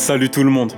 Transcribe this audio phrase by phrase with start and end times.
[0.00, 0.72] Salut tout le monde.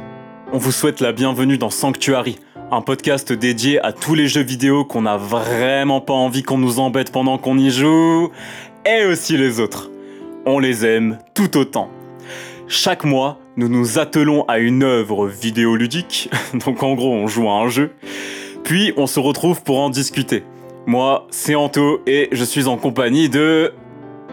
[0.53, 2.41] On vous souhaite la bienvenue dans Sanctuary,
[2.73, 6.81] un podcast dédié à tous les jeux vidéo qu'on n'a vraiment pas envie qu'on nous
[6.81, 8.33] embête pendant qu'on y joue,
[8.85, 9.93] et aussi les autres.
[10.45, 11.89] On les aime tout autant.
[12.67, 17.53] Chaque mois, nous nous attelons à une œuvre vidéoludique, donc en gros on joue à
[17.53, 17.93] un jeu,
[18.65, 20.43] puis on se retrouve pour en discuter.
[20.85, 23.73] Moi, c'est Anto et je suis en compagnie de...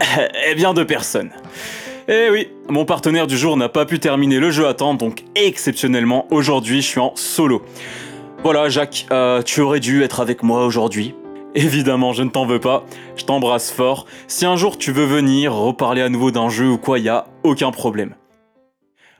[0.49, 1.29] eh bien de personnes.
[2.11, 5.23] Eh oui, mon partenaire du jour n'a pas pu terminer le jeu à temps, donc
[5.35, 7.61] exceptionnellement, aujourd'hui, je suis en solo.
[8.43, 11.13] Voilà, Jacques, euh, tu aurais dû être avec moi aujourd'hui.
[11.53, 12.83] Évidemment, je ne t'en veux pas,
[13.15, 14.07] je t'embrasse fort.
[14.27, 17.27] Si un jour tu veux venir reparler à nouveau d'un jeu ou quoi, y a
[17.43, 18.15] aucun problème.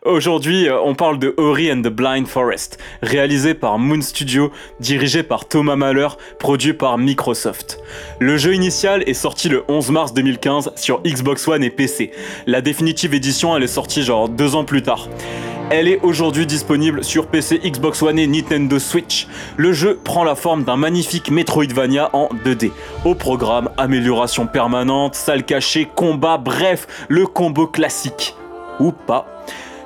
[0.05, 4.49] Aujourd'hui, euh, on parle de Ori and the Blind Forest, réalisé par Moon Studio,
[4.79, 6.07] dirigé par Thomas Mahler,
[6.39, 7.79] produit par Microsoft.
[8.17, 12.11] Le jeu initial est sorti le 11 mars 2015 sur Xbox One et PC.
[12.47, 15.09] La définitive édition, elle est sortie genre deux ans plus tard.
[15.69, 19.27] Elle est aujourd'hui disponible sur PC, Xbox One et Nintendo Switch.
[19.57, 22.71] Le jeu prend la forme d'un magnifique Metroidvania en 2D.
[23.03, 28.33] Au programme, amélioration permanente, salle cachée, combat, bref, le combo classique.
[28.79, 29.27] Ou pas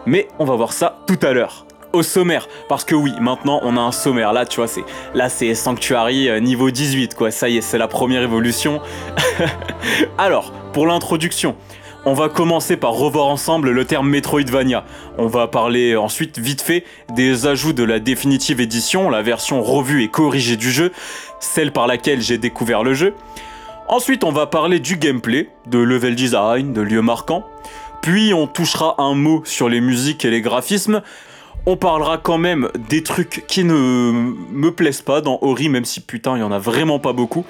[0.06, 1.66] mais on va voir ça tout à l'heure.
[1.94, 4.34] Au sommaire, parce que oui, maintenant on a un sommaire.
[4.34, 7.30] Là, tu vois, c'est là c'est Sanctuary euh, niveau 18, quoi.
[7.30, 8.82] Ça y est, c'est la première évolution.
[10.18, 11.56] Alors, pour l'introduction,
[12.06, 14.84] on va commencer par revoir ensemble le terme Metroidvania.
[15.18, 16.84] On va parler ensuite vite fait
[17.16, 20.92] des ajouts de la définitive édition, la version revue et corrigée du jeu,
[21.40, 23.14] celle par laquelle j'ai découvert le jeu.
[23.88, 27.46] Ensuite, on va parler du gameplay, de level design, de lieux marquants.
[28.04, 31.02] Puis on touchera un mot sur les musiques et les graphismes.
[31.66, 34.12] On parlera quand même des trucs qui ne
[34.52, 37.46] me plaisent pas dans Ori, même si putain, il y en a vraiment pas beaucoup.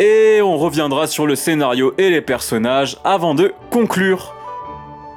[0.00, 4.34] Et on reviendra sur le scénario et les personnages avant de conclure.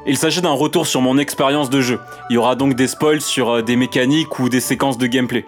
[0.06, 2.00] Il s'agit d'un retour sur mon expérience de jeu.
[2.30, 5.46] Il y aura donc des spoils sur euh, des mécaniques ou des séquences de gameplay.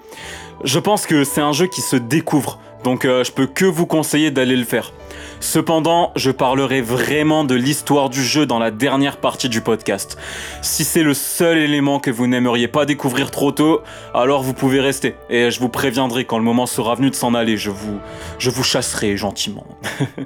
[0.64, 3.88] Je pense que c'est un jeu qui se découvre, donc euh, je peux que vous
[3.88, 4.94] conseiller d'aller le faire.
[5.40, 10.20] Cependant, je parlerai vraiment de l'histoire du jeu dans la dernière partie du podcast.
[10.62, 13.82] Si c'est le seul élément que vous n'aimeriez pas découvrir trop tôt,
[14.14, 15.16] alors vous pouvez rester.
[15.32, 17.58] Et je vous préviendrai quand le moment sera venu de s'en aller.
[17.58, 17.98] Je vous,
[18.38, 19.66] je vous chasserai gentiment.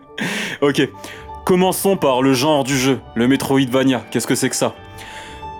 [0.61, 0.89] ok.
[1.45, 4.03] Commençons par le genre du jeu, le Metroidvania.
[4.11, 4.75] Qu'est-ce que c'est que ça?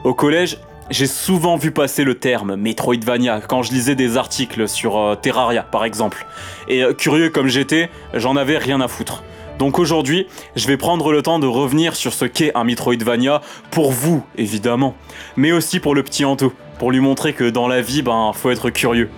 [0.04, 0.58] Au collège,
[0.90, 5.64] j'ai souvent vu passer le terme Metroidvania quand je lisais des articles sur euh, Terraria
[5.64, 6.26] par exemple.
[6.68, 9.24] Et euh, curieux comme j'étais, j'en avais rien à foutre.
[9.60, 13.42] Donc aujourd'hui, je vais prendre le temps de revenir sur ce qu'est un Metroidvania
[13.72, 14.96] pour vous, évidemment,
[15.36, 18.52] mais aussi pour le petit Anto, pour lui montrer que dans la vie, ben, faut
[18.52, 19.10] être curieux.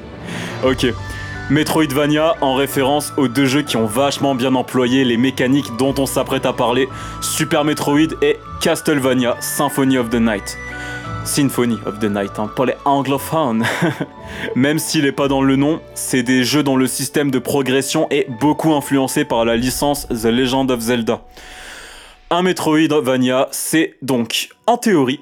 [0.66, 0.88] Ok.
[1.52, 6.06] Metroidvania en référence aux deux jeux qui ont vachement bien employé les mécaniques dont on
[6.06, 6.88] s'apprête à parler,
[7.22, 10.58] Super Metroid et Castlevania Symphony of the Night.
[11.24, 13.64] Symphony of the Night, hein, pour les anglophones.
[14.56, 18.08] Même s'il n'est pas dans le nom, c'est des jeux dont le système de progression
[18.10, 21.22] est beaucoup influencé par la licence The Legend of Zelda.
[22.30, 25.22] Un Metroidvania, c'est donc, en théorie,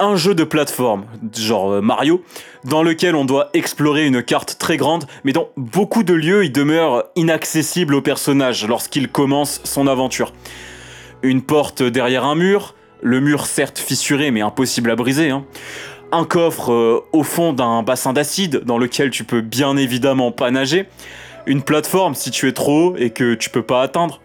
[0.00, 1.06] un jeu de plateforme,
[1.36, 2.22] genre Mario,
[2.64, 6.50] dans lequel on doit explorer une carte très grande, mais dont beaucoup de lieux y
[6.50, 10.32] demeurent inaccessibles au personnage lorsqu'il commence son aventure.
[11.22, 15.30] Une porte derrière un mur, le mur certes fissuré mais impossible à briser.
[15.30, 15.44] Hein.
[16.10, 20.50] Un coffre euh, au fond d'un bassin d'acide dans lequel tu peux bien évidemment pas
[20.50, 20.86] nager.
[21.46, 24.20] Une plateforme si tu es trop haut et que tu peux pas atteindre.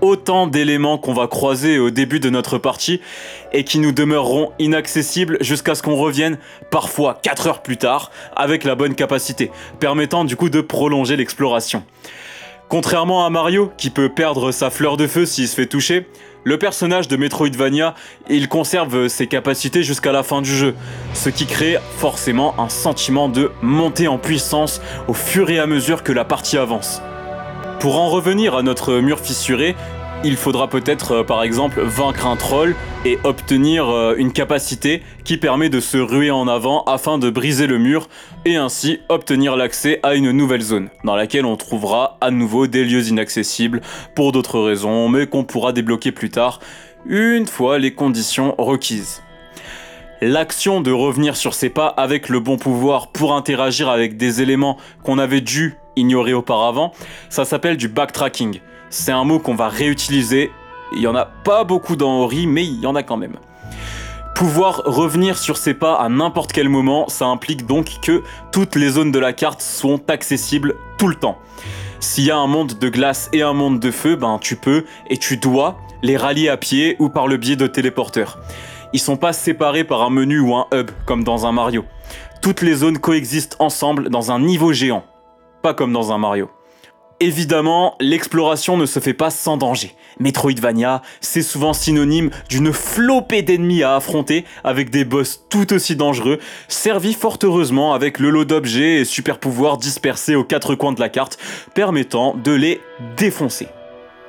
[0.00, 3.00] Autant d'éléments qu'on va croiser au début de notre partie
[3.52, 6.38] et qui nous demeureront inaccessibles jusqu'à ce qu'on revienne
[6.70, 11.84] parfois 4 heures plus tard avec la bonne capacité, permettant du coup de prolonger l'exploration.
[12.70, 16.06] Contrairement à Mario, qui peut perdre sa fleur de feu s'il se fait toucher,
[16.44, 17.94] le personnage de Metroidvania,
[18.28, 20.74] il conserve ses capacités jusqu'à la fin du jeu,
[21.14, 26.02] ce qui crée forcément un sentiment de montée en puissance au fur et à mesure
[26.02, 27.02] que la partie avance.
[27.80, 29.74] Pour en revenir à notre mur fissuré,
[30.22, 32.74] il faudra peut-être euh, par exemple vaincre un troll
[33.04, 37.66] et obtenir euh, une capacité qui permet de se ruer en avant afin de briser
[37.66, 38.08] le mur
[38.44, 42.84] et ainsi obtenir l'accès à une nouvelle zone dans laquelle on trouvera à nouveau des
[42.84, 43.80] lieux inaccessibles
[44.14, 46.60] pour d'autres raisons mais qu'on pourra débloquer plus tard
[47.06, 49.22] une fois les conditions requises.
[50.20, 54.76] L'action de revenir sur ses pas avec le bon pouvoir pour interagir avec des éléments
[55.02, 56.92] qu'on avait dû ignorer auparavant,
[57.30, 58.60] ça s'appelle du backtracking.
[58.90, 60.50] C'est un mot qu'on va réutiliser.
[60.92, 63.36] Il y en a pas beaucoup dans Ori, mais il y en a quand même.
[64.34, 68.90] Pouvoir revenir sur ses pas à n'importe quel moment, ça implique donc que toutes les
[68.90, 71.38] zones de la carte sont accessibles tout le temps.
[72.00, 74.84] S'il y a un monde de glace et un monde de feu, ben tu peux
[75.08, 78.38] et tu dois les rallier à pied ou par le biais de téléporteurs.
[78.92, 81.84] Ils sont pas séparés par un menu ou un hub comme dans un Mario.
[82.42, 85.04] Toutes les zones coexistent ensemble dans un niveau géant.
[85.62, 86.50] Pas comme dans un Mario.
[87.22, 89.94] Évidemment, l'exploration ne se fait pas sans danger.
[90.20, 96.38] Metroidvania, c'est souvent synonyme d'une flopée d'ennemis à affronter avec des boss tout aussi dangereux,
[96.66, 101.00] servis fort heureusement avec le lot d'objets et super pouvoirs dispersés aux quatre coins de
[101.00, 101.38] la carte,
[101.74, 102.80] permettant de les
[103.18, 103.68] défoncer.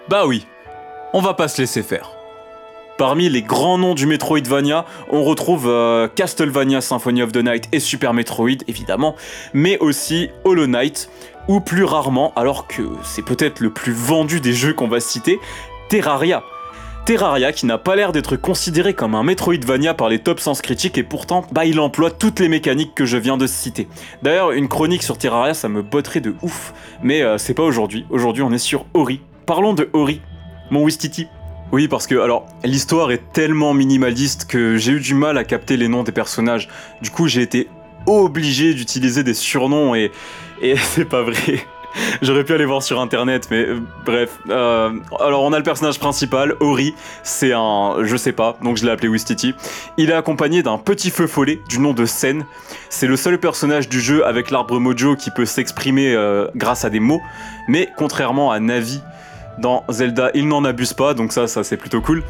[0.09, 0.45] Bah oui,
[1.13, 2.11] on va pas se laisser faire.
[2.97, 7.79] Parmi les grands noms du Metroidvania, on retrouve euh, Castlevania Symphony of the Night et
[7.79, 9.15] Super Metroid évidemment,
[9.53, 11.09] mais aussi Hollow Knight,
[11.47, 15.39] ou plus rarement, alors que c'est peut-être le plus vendu des jeux qu'on va citer,
[15.89, 16.43] Terraria.
[17.05, 20.99] Terraria qui n'a pas l'air d'être considéré comme un Metroidvania par les top sens critiques
[20.99, 23.87] et pourtant bah il emploie toutes les mécaniques que je viens de citer.
[24.21, 28.05] D'ailleurs une chronique sur Terraria ça me botterait de ouf, mais euh, c'est pas aujourd'hui,
[28.11, 29.19] aujourd'hui on est sur Ori.
[29.47, 30.21] Parlons de Ori,
[30.69, 31.27] mon Wistiti.
[31.71, 35.77] Oui, parce que alors l'histoire est tellement minimaliste que j'ai eu du mal à capter
[35.77, 36.67] les noms des personnages.
[37.01, 37.69] Du coup, j'ai été
[38.05, 40.11] obligé d'utiliser des surnoms et
[40.61, 41.65] et c'est pas vrai.
[42.21, 44.39] J'aurais pu aller voir sur internet, mais euh, bref.
[44.49, 46.95] Euh, alors, on a le personnage principal, Ori.
[47.23, 47.97] C'est un.
[48.03, 49.53] Je sais pas, donc je l'ai appelé Wistiti.
[49.97, 52.45] Il est accompagné d'un petit feu follet du nom de Sen.
[52.89, 56.89] C'est le seul personnage du jeu avec l'arbre mojo qui peut s'exprimer euh, grâce à
[56.89, 57.21] des mots.
[57.67, 59.01] Mais contrairement à Navi,
[59.57, 62.23] dans Zelda, il n'en abuse pas, donc ça, ça c'est plutôt cool.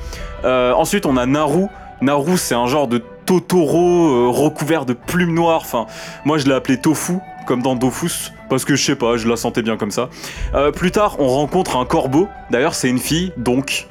[0.43, 1.67] Ensuite, on a Naru.
[2.01, 5.61] Naru, c'est un genre de Totoro euh, recouvert de plumes noires.
[5.61, 5.85] Enfin,
[6.25, 7.13] moi je l'ai appelé Tofu,
[7.45, 10.09] comme dans Dofus, parce que je sais pas, je la sentais bien comme ça.
[10.53, 12.27] Euh, plus tard, on rencontre un corbeau.
[12.49, 13.87] D'ailleurs, c'est une fille, donc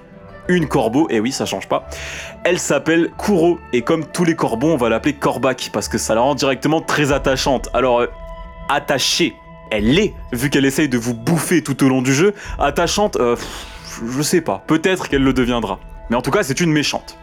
[0.48, 1.88] une corbeau, et oui, ça change pas.
[2.44, 6.14] Elle s'appelle Kuro, et comme tous les corbeaux, on va l'appeler Corbac, parce que ça
[6.14, 7.68] la rend directement très attachante.
[7.72, 8.04] Alors,
[8.68, 9.34] attachée,
[9.70, 12.34] elle l'est, vu qu'elle essaye de vous bouffer tout au long du jeu.
[12.58, 13.36] Attachante, euh,
[14.08, 15.78] je sais pas, peut-être qu'elle le deviendra.
[16.08, 17.16] Mais en tout cas, c'est une méchante.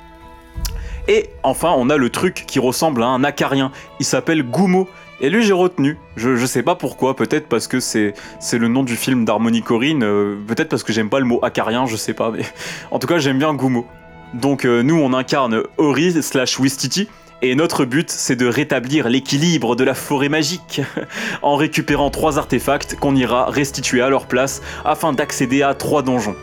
[1.08, 3.72] Et enfin, on a le truc qui ressemble à un acarien.
[4.00, 4.88] Il s'appelle Gumo.
[5.20, 5.98] Et lui, j'ai retenu.
[6.16, 7.16] Je, je, sais pas pourquoi.
[7.16, 8.14] Peut-être parce que c'est
[8.54, 10.04] le nom du film d'Harmony Corinne.
[10.04, 11.86] Euh, peut-être parce que j'aime pas le mot acarien.
[11.86, 12.32] Je sais pas.
[12.32, 12.44] Mais
[12.92, 13.86] en tout cas, j'aime bien Gumo.
[14.34, 17.08] Donc euh, nous, on incarne Ori slash Wistiti.
[17.44, 20.82] Et notre but, c'est de rétablir l'équilibre de la forêt magique,
[21.44, 26.36] en récupérant trois artefacts qu'on ira restituer à leur place afin d'accéder à trois donjons.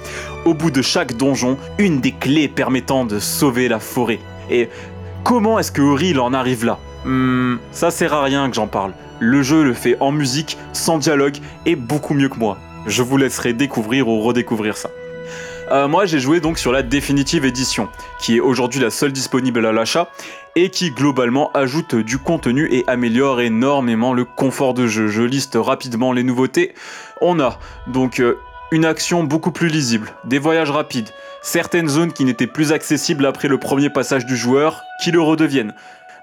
[0.45, 4.21] Au bout de chaque donjon, une des clés permettant de sauver la forêt.
[4.51, 4.69] Et
[5.23, 8.93] comment est-ce que Ori en arrive là Hmm, ça sert à rien que j'en parle.
[9.21, 11.37] Le jeu le fait en musique, sans dialogue
[11.67, 12.57] et beaucoup mieux que moi.
[12.87, 14.91] Je vous laisserai découvrir ou redécouvrir ça.
[15.71, 17.89] Euh, moi j'ai joué donc sur la définitive édition,
[18.21, 20.09] qui est aujourd'hui la seule disponible à l'achat,
[20.57, 25.09] et qui globalement ajoute du contenu et améliore énormément le confort de jeu.
[25.09, 26.75] Je liste rapidement les nouveautés.
[27.21, 28.39] On a donc euh,
[28.73, 31.11] une action beaucoup plus lisible, des voyages rapides,
[31.45, 35.75] certaines zones qui n'étaient plus accessibles après le premier passage du joueur, qui le redeviennent.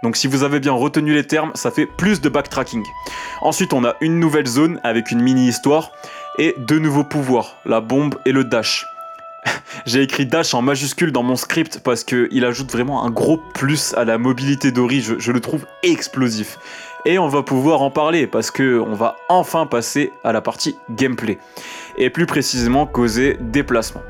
[0.04, 2.84] Donc si vous avez bien retenu les termes, ça fait plus de backtracking.
[3.42, 5.92] Ensuite, on a une nouvelle zone avec une mini-histoire
[6.40, 8.88] et deux nouveaux pouvoirs, la bombe et le dash.
[9.86, 13.94] J'ai écrit Dash en majuscule dans mon script parce qu'il ajoute vraiment un gros plus
[13.96, 16.60] à la mobilité d'Ori, je, le trouve explosif.
[17.06, 20.76] Et on va pouvoir en parler parce que on va enfin passer à la partie
[20.92, 21.40] gameplay.
[21.98, 24.02] Et plus précisément causer déplacement.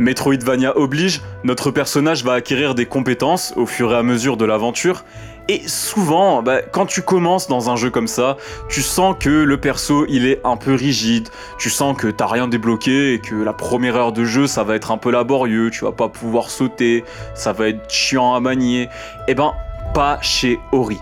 [0.00, 5.04] Metroidvania oblige, notre personnage va acquérir des compétences au fur et à mesure de l'aventure,
[5.48, 8.38] et souvent, bah, quand tu commences dans un jeu comme ça,
[8.70, 11.28] tu sens que le perso il est un peu rigide,
[11.58, 14.74] tu sens que t'as rien débloqué et que la première heure de jeu ça va
[14.74, 17.04] être un peu laborieux, tu vas pas pouvoir sauter,
[17.34, 18.88] ça va être chiant à manier.
[19.28, 19.52] Eh ben,
[19.92, 20.98] pas chez Ori.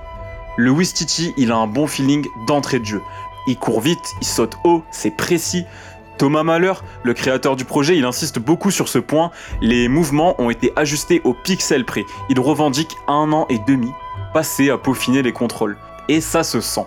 [0.57, 3.03] Le Wistiti il a un bon feeling d'entrée de jeu.
[3.47, 5.65] Il court vite, il saute haut, c'est précis,
[6.19, 6.73] Thomas Mahler,
[7.05, 9.31] le créateur du projet, il insiste beaucoup sur ce point.
[9.63, 12.05] Les mouvements ont été ajustés au pixel près.
[12.29, 13.91] Il revendique un an et demi
[14.35, 15.77] passé à peaufiner les contrôles.
[16.09, 16.87] Et ça se sent.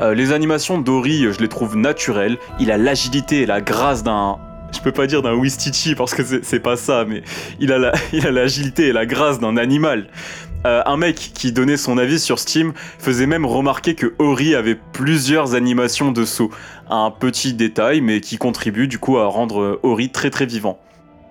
[0.00, 2.38] Euh, les animations d'Ori, je les trouve naturelles.
[2.58, 4.38] Il a l'agilité et la grâce d'un.
[4.72, 7.22] Je peux pas dire d'un Wistiti parce que c'est pas ça, mais
[7.60, 10.08] il a l'agilité et la grâce d'un animal.
[10.66, 14.78] Euh, un mec qui donnait son avis sur Steam faisait même remarquer que Ori avait
[14.92, 16.50] plusieurs animations de saut.
[16.90, 20.78] Un petit détail, mais qui contribue du coup à rendre Ori très très vivant.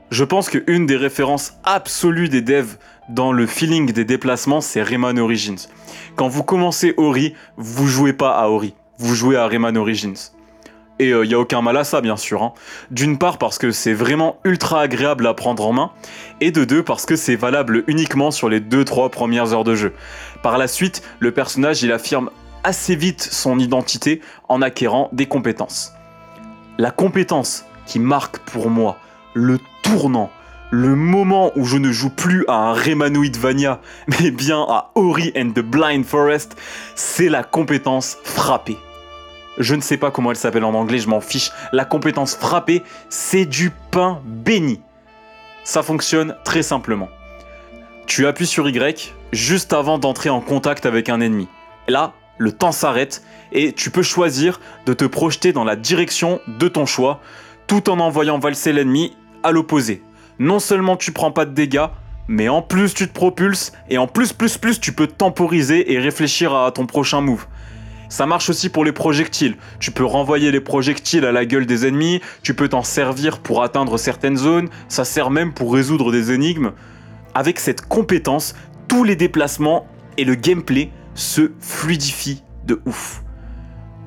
[0.10, 2.78] Je pense qu'une des références absolues des devs
[3.10, 5.68] dans le feeling des déplacements, c'est Rayman Origins.
[6.16, 10.18] Quand vous commencez Ori, vous jouez pas à Ori, vous jouez à Rayman Origins.
[11.00, 12.44] Et il euh, n'y a aucun mal à ça, bien sûr.
[12.44, 12.54] Hein.
[12.92, 15.92] D'une part parce que c'est vraiment ultra agréable à prendre en main,
[16.42, 19.94] et de deux parce que c'est valable uniquement sur les 2-3 premières heures de jeu.
[20.44, 22.30] Par la suite, le personnage il affirme
[22.64, 25.94] assez vite son identité en acquérant des compétences.
[26.78, 28.98] La compétence qui marque pour moi
[29.34, 30.30] le tournant,
[30.72, 33.80] le moment où je ne joue plus à un Remanoid Vania,
[34.20, 36.58] mais bien à Ori and the Blind Forest,
[36.96, 38.78] c'est la compétence frapper.
[39.60, 41.52] Je ne sais pas comment elle s'appelle en anglais, je m'en fiche.
[41.74, 44.82] La compétence frapper, c'est du pain béni.
[45.66, 47.10] Ça fonctionne très simplement.
[48.08, 51.48] Tu appuies sur Y juste avant d'entrer en contact avec un ennemi.
[51.90, 56.68] Là, le temps s'arrête et tu peux choisir de te projeter dans la direction de
[56.70, 57.20] ton choix
[57.68, 60.02] tout en envoyant valser l'ennemi à l'opposé.
[60.40, 61.88] Non seulement tu prends pas de dégâts,
[62.30, 66.00] mais en plus tu te propulses et en plus plus plus tu peux temporiser et
[66.00, 67.46] réfléchir à ton prochain move.
[68.10, 69.56] Ça marche aussi pour les projectiles.
[69.80, 73.64] Tu peux renvoyer les projectiles à la gueule des ennemis, tu peux t'en servir pour
[73.64, 76.72] atteindre certaines zones, ça sert même pour résoudre des énigmes.
[77.36, 78.56] Avec cette compétence,
[78.88, 79.88] tous les déplacements
[80.18, 83.22] et le gameplay se fluidifient de ouf.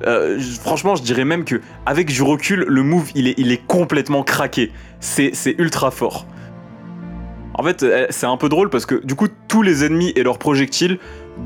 [0.05, 4.71] Euh, franchement, je dirais même que avec du recul, le move il est, complètement craqué.
[4.99, 6.25] C'est ultra fort.
[7.55, 10.23] En fait, euh, c'est un peu drôle parce que du coup, tous les ennemis et
[10.23, 10.99] leurs projectiles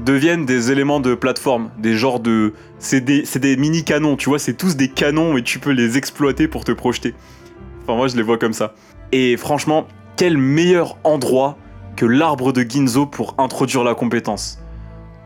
[0.06, 2.54] deviennent des éléments de plateforme, des genres de...
[2.80, 6.64] C'est des, mini-canons, tu vois, c'est tous des canons et tu peux les exploiter pour
[6.64, 7.14] te projeter.
[7.84, 8.74] Enfin, moi, je les vois comme ça.
[9.12, 11.58] Et franchement, quel meilleur endroit
[11.98, 14.60] que l'arbre de Ginzo pour introduire la compétence.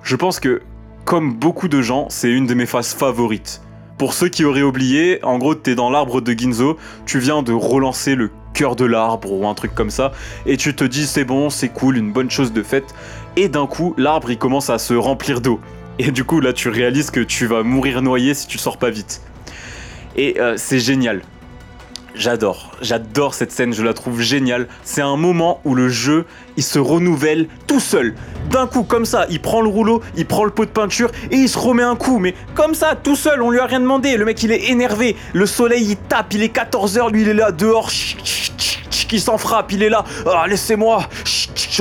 [0.03, 0.62] Je pense que,
[1.03, 3.62] comme beaucoup de gens, c'est une de mes phases favorites.
[3.98, 7.51] Pour ceux qui auraient oublié, en gros, t'es dans l'arbre de Ginzo, tu viens de
[7.51, 10.12] relancer le cœur de l'arbre ou un truc comme ça,
[10.46, 12.96] et tu te dis c'est bon, c'est cool, une bonne chose de faite,
[13.36, 15.60] et d'un coup, l'arbre il commence à se remplir d'eau.
[16.00, 18.90] Et du coup, là, tu réalises que tu vas mourir noyé si tu sors pas
[18.90, 19.22] vite.
[20.16, 21.22] Et euh, c'est génial.
[22.14, 24.68] J'adore, j'adore cette scène, je la trouve géniale.
[24.84, 26.26] C'est un moment où le jeu,
[26.58, 28.16] il se renouvelle tout seul.
[28.50, 31.38] D'un coup, comme ça, il prend le rouleau, il prend le pot de peinture et
[31.38, 32.20] il se remet un coup.
[32.20, 34.18] Mais comme ça, tout seul, on lui a rien demandé.
[34.18, 35.16] Le mec, il est énervé.
[35.32, 37.90] Le soleil, il tape, il est 14h, lui, il est là dehors.
[38.90, 40.04] Qui s'en frappe, il est là.
[40.26, 41.08] Ah, laissez-moi.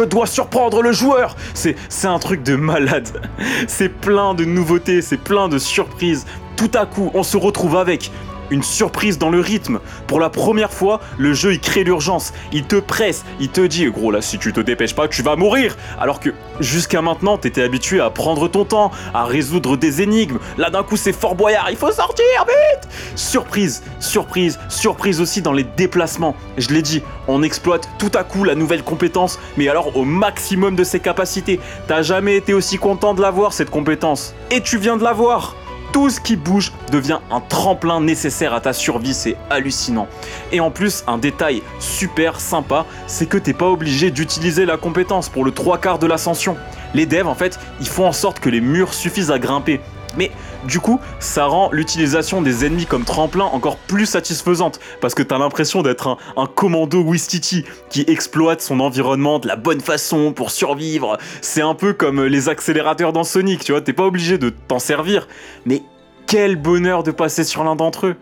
[0.01, 1.37] Je dois surprendre le joueur.
[1.53, 3.07] C'est, c'est un truc de malade.
[3.69, 6.25] C'est plein de nouveautés, c'est plein de surprises.
[6.57, 8.11] Tout à coup, on se retrouve avec
[8.51, 9.81] une surprise dans le rythme.
[10.07, 13.87] Pour la première fois, le jeu il crée l'urgence, il te presse, il te dit
[13.91, 15.77] gros là si tu te dépêches pas tu vas mourir.
[15.99, 16.31] Alors que
[16.61, 20.39] jusqu'à maintenant t'étais habitué à prendre ton temps, à résoudre des énigmes.
[20.59, 22.89] Là d'un coup c'est Fort Boyard, il faut sortir vite.
[23.17, 26.37] Surprise, surprise, surprise aussi dans les déplacements.
[26.59, 30.77] Je l'ai dit, on exploite tout à coup la nouvelle compétence, mais alors au maximum
[30.77, 31.61] de ses capacités.
[31.87, 34.35] T'as jamais été aussi content de l'avoir cette compétence.
[34.51, 35.55] Et tu viens de l'avoir
[35.93, 40.09] tout ce qui bouge devient un tremplin nécessaire à ta survie, c'est hallucinant.
[40.53, 45.29] Et en plus, un détail super sympa, c'est que t'es pas obligé d'utiliser la compétence
[45.29, 46.57] pour le trois quarts de l'ascension.
[46.95, 49.81] Les devs, en fait, ils font en sorte que les murs suffisent à grimper.
[50.17, 50.31] Mais
[50.67, 55.39] du coup, ça rend l'utilisation des ennemis comme tremplin encore plus satisfaisante, parce que t'as
[55.39, 61.19] l'impression d'être un, commando Wistiti qui exploite son environnement de la bonne façon pour survivre.
[61.41, 64.79] C'est un peu comme les accélérateurs dans Sonic, tu vois, t'es pas obligé de t'en
[64.79, 65.29] servir,
[65.65, 65.83] mais
[66.27, 68.17] quel bonheur de passer sur l'un d'entre eux.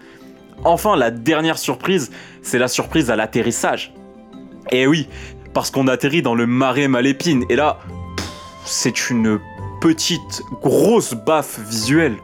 [0.65, 2.11] Enfin, la dernière surprise,
[2.43, 3.95] c'est la surprise à l'atterrissage.
[4.71, 5.09] Et eh oui,
[5.55, 7.79] parce qu'on atterrit dans le marais Malépine, et là,
[8.65, 9.39] c'est une
[9.81, 12.17] petite, grosse baffe visuelle.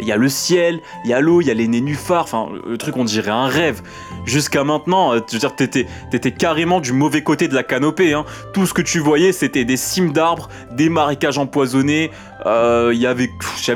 [0.00, 2.48] Il y a le ciel, il y a l'eau, il y a les nénuphars, enfin,
[2.66, 3.82] le truc, on dirait un rêve.
[4.24, 5.86] Jusqu'à maintenant, euh, je veux dire, t'étais,
[6.32, 8.14] carrément du mauvais côté de la canopée.
[8.14, 8.24] Hein.
[8.54, 12.10] Tout ce que tu voyais, c'était des cimes d'arbres, des marécages empoisonnés,
[12.46, 13.28] euh, il y avait,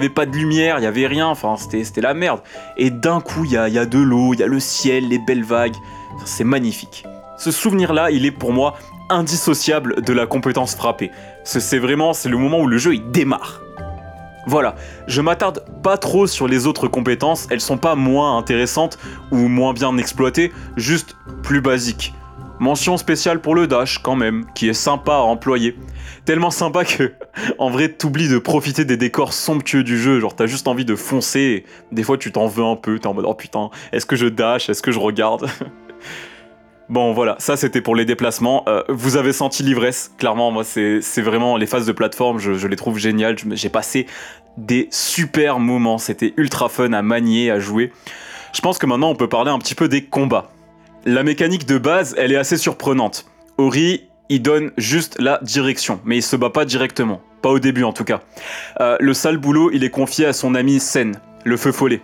[0.09, 2.41] pas de lumière, il y avait rien, enfin, c'était, c'était la merde.
[2.79, 5.09] Et d'un coup, il y a, y a de l'eau, il y a le ciel,
[5.09, 5.77] les belles vagues.
[6.25, 7.05] C'est magnifique.
[7.37, 8.77] Ce souvenir-là, il est pour moi
[9.11, 11.11] indissociable de la compétence frappée.
[11.45, 13.61] C'est vraiment c'est le moment où le jeu il démarre.
[14.47, 14.75] Voilà,
[15.07, 18.99] je m'attarde pas trop sur les autres compétences, elles sont pas moins intéressantes
[19.31, 22.13] ou moins bien exploitées, juste plus basiques.
[22.61, 25.77] Mention spéciale pour le dash quand même, qui est sympa à employer.
[26.25, 27.13] Tellement sympa que,
[27.59, 30.21] en vrai, t'oublies de profiter des décors somptueux du jeu.
[30.21, 31.65] Genre, t'as juste envie de foncer.
[31.91, 32.99] des fois, tu t'en veux un peu.
[32.99, 34.69] T'es en mode, oh putain, est-ce que je dash?
[34.69, 35.49] Est-ce que je regarde?
[36.91, 38.65] Bon voilà, ça c'était pour les déplacements.
[38.69, 42.77] Euh, vous avez senti l'ivresse, clairement, moi c'est vraiment les phases de plateforme, je, les
[42.77, 43.37] trouve géniales.
[43.53, 44.07] J'ai passé
[44.59, 47.91] des super moments, c'était ultra fun à manier, à jouer.
[48.53, 50.51] Je pense que maintenant on peut parler un petit peu des combats.
[51.07, 53.27] La mécanique de base, elle est assez surprenante.
[53.57, 57.23] Ori, il donne juste la direction, mais il se bat pas directement.
[57.41, 58.21] Pas au début en tout cas.
[58.81, 62.03] Euh, le sale boulot, il est confié à son ami Sen, le feu follet.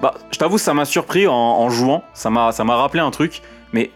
[0.00, 3.90] Bah, je t'avoue, ça m'a surpris en, en jouant, ça m'a rappelé un truc mais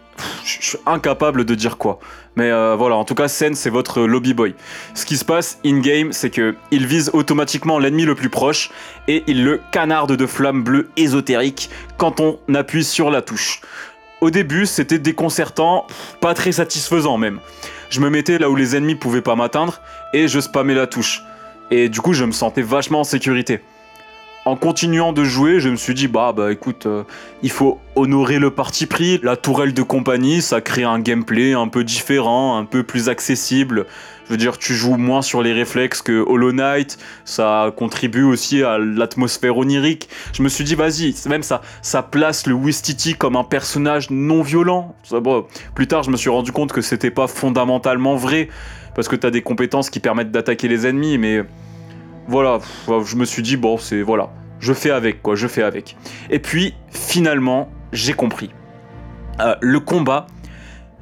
[0.45, 1.99] je suis incapable de dire quoi.
[2.35, 4.55] Mais euh, voilà, en tout cas, Sen, c'est votre lobby boy.
[4.95, 8.71] Ce qui se passe in-game, c'est que il vise automatiquement l'ennemi le plus proche
[9.07, 13.61] et il le canarde de flammes bleues ésotériques quand on appuie sur la touche.
[14.21, 15.85] Au début, c'était déconcertant,
[16.21, 17.39] pas très satisfaisant même.
[17.89, 19.81] Je me mettais là où les ennemis pouvaient pas m'atteindre
[20.13, 21.21] et je spammais la touche.
[21.71, 23.61] Et du coup, je me sentais vachement en sécurité
[24.45, 27.03] en continuant de jouer, je me suis dit bah bah écoute, euh,
[27.43, 29.19] il faut honorer le parti pris.
[29.23, 33.85] La tourelle de compagnie, ça crée un gameplay un peu différent, un peu plus accessible.
[34.25, 36.97] Je veux dire, tu joues moins sur les réflexes que Hollow Knight.
[37.23, 40.09] Ça contribue aussi à l'atmosphère onirique.
[40.33, 44.41] Je me suis dit vas-y, même ça, ça place le Wistiti comme un personnage non
[44.41, 44.93] violent.
[45.11, 48.49] bon, plus tard, je me suis rendu compte que c'était pas fondamentalement vrai
[48.93, 51.43] parce que t'as des compétences qui permettent d'attaquer les ennemis, mais
[52.27, 55.97] voilà, je me suis dit, bon, c'est voilà, je fais avec, quoi, je fais avec.
[56.29, 58.51] Et puis, finalement, j'ai compris.
[59.41, 60.27] Euh, le combat,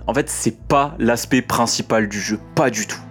[0.08, 3.02] en fait, c'est pas l'aspect principal du jeu, pas du tout.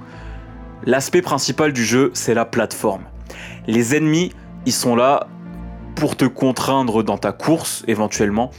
[0.84, 3.04] L'aspect principal du jeu, c'est la plateforme.
[3.66, 4.32] Les ennemis,
[4.66, 5.28] ils sont là
[5.94, 8.50] pour te contraindre dans ta course, éventuellement,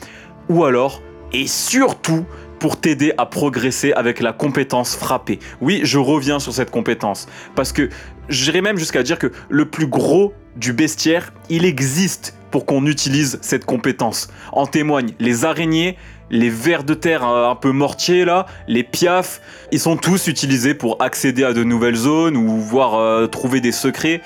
[0.49, 1.01] ou alors,
[1.33, 2.25] et surtout,
[2.59, 5.39] pour t'aider à progresser avec la compétence frappée.
[5.61, 7.89] Oui, je reviens sur cette compétence, parce que
[8.29, 13.39] j'irais même jusqu'à dire que le plus gros du bestiaire, il existe pour qu'on utilise
[13.41, 14.27] cette compétence.
[14.51, 15.97] En témoignent les araignées,
[16.29, 21.01] les vers de terre un peu mortiers là, les piafs, ils sont tous utilisés pour
[21.01, 24.21] accéder à de nouvelles zones ou voir euh, trouver des secrets.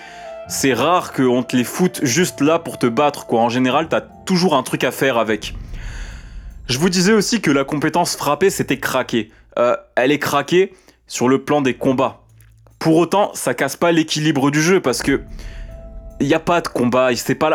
[0.48, 3.42] C'est rare qu'on te les foute juste là pour te battre quoi.
[3.42, 5.56] En général, t'as toujours un truc à faire avec.
[6.68, 9.30] Je vous disais aussi que la compétence frappée c'était craqué.
[9.58, 10.74] Euh, elle est craquée
[11.08, 12.25] sur le plan des combats.
[12.86, 15.24] Pour autant, ça casse pas l'équilibre du jeu parce que
[16.20, 17.10] il n'y a pas de combat,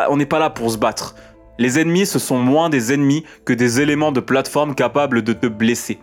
[0.08, 1.14] on n'est pas là pour se battre.
[1.56, 5.46] Les ennemis, ce sont moins des ennemis que des éléments de plateforme capables de te
[5.46, 6.00] blesser.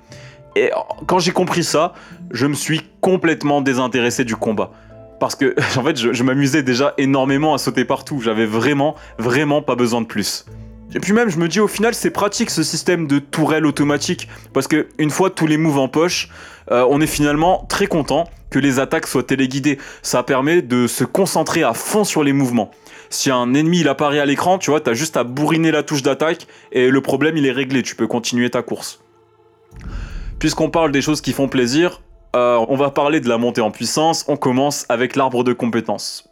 [0.55, 0.71] Et
[1.07, 1.91] quand j'ai compris ça,
[2.31, 4.71] je me suis complètement désintéressé du combat.
[5.19, 8.21] Parce que, en fait, je m'amusais déjà énormément à sauter partout.
[8.21, 10.45] J'avais vraiment, vraiment pas besoin de plus.
[10.95, 14.27] Et puis même, je me dis au final, c'est pratique ce système de tourelle automatique.
[14.53, 16.29] Parce que une fois tous les moves en poche,
[16.71, 19.77] euh, on est finalement très content que les attaques soient téléguidées.
[20.01, 22.71] Ça permet de se concentrer à fond sur les mouvements.
[23.09, 26.03] Si un ennemi il apparaît à l'écran, tu vois, t'as juste à bourriner la touche
[26.03, 29.01] d'attaque et le problème il est réglé, tu peux continuer ta course.
[30.39, 32.01] Puisqu'on parle des choses qui font plaisir,
[32.35, 34.25] euh, on va parler de la montée en puissance.
[34.27, 36.29] On commence avec l'arbre de compétences.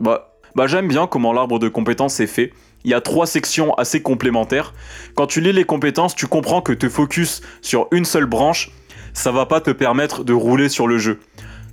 [0.00, 2.52] Bah, bah j'aime bien comment l'arbre de compétences est fait
[2.86, 4.72] il y a trois sections assez complémentaires.
[5.16, 8.70] Quand tu lis les compétences, tu comprends que te focus sur une seule branche,
[9.12, 11.18] ça va pas te permettre de rouler sur le jeu.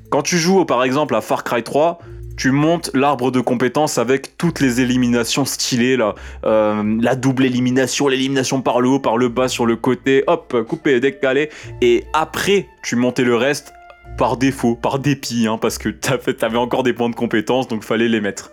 [0.09, 1.99] Quand tu joues par exemple à Far Cry 3,
[2.35, 5.99] tu montes l'arbre de compétences avec toutes les éliminations stylées.
[6.45, 10.65] Euh, la double élimination, l'élimination par le haut, par le bas, sur le côté, hop,
[10.67, 11.51] coupé, décalé.
[11.81, 13.71] Et après, tu montais le reste
[14.17, 18.09] par défaut, par dépit, hein, parce que t'avais encore des points de compétences, donc fallait
[18.09, 18.51] les mettre.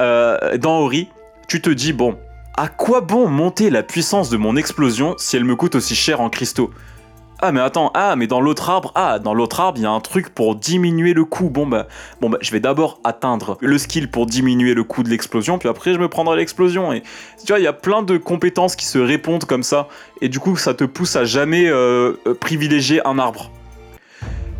[0.00, 1.08] Euh, dans Ori,
[1.46, 2.16] tu te dis, bon,
[2.56, 6.20] à quoi bon monter la puissance de mon explosion si elle me coûte aussi cher
[6.20, 6.70] en cristaux?
[7.40, 9.90] Ah mais attends, ah mais dans l'autre arbre, ah dans l'autre arbre il y a
[9.90, 11.50] un truc pour diminuer le coût.
[11.50, 11.88] Bon bah,
[12.20, 15.68] bon bah je vais d'abord atteindre le skill pour diminuer le coût de l'explosion, puis
[15.68, 16.92] après je me prendrai l'explosion.
[16.92, 19.88] Et tu vois, il y a plein de compétences qui se répondent comme ça,
[20.22, 23.50] et du coup ça te pousse à jamais euh, euh, privilégier un arbre.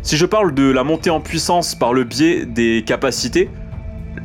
[0.01, 3.49] Si je parle de la montée en puissance par le biais des capacités,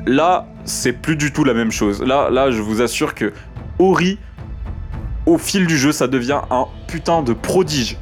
[0.06, 2.02] là c'est plus du tout la même chose.
[2.02, 3.32] Là, là, je vous assure que
[3.78, 4.18] Ori,
[5.26, 7.98] au fil du jeu, ça devient un putain de prodige.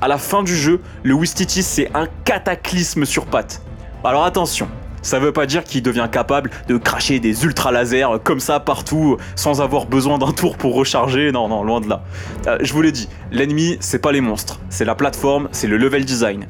[0.00, 3.62] À la fin du jeu, le Wistiti, c'est un cataclysme sur pattes.
[4.04, 4.68] Alors attention,
[5.00, 9.16] ça veut pas dire qu'il devient capable de cracher des ultra lasers comme ça partout
[9.36, 11.30] sans avoir besoin d'un tour pour recharger.
[11.32, 12.02] Non, non, loin de là.
[12.46, 15.76] Euh, je vous l'ai dit, l'ennemi, c'est pas les monstres, c'est la plateforme, c'est le
[15.76, 16.46] level design.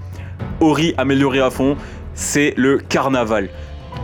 [0.60, 1.76] Ori amélioré à fond,
[2.14, 3.48] c'est le carnaval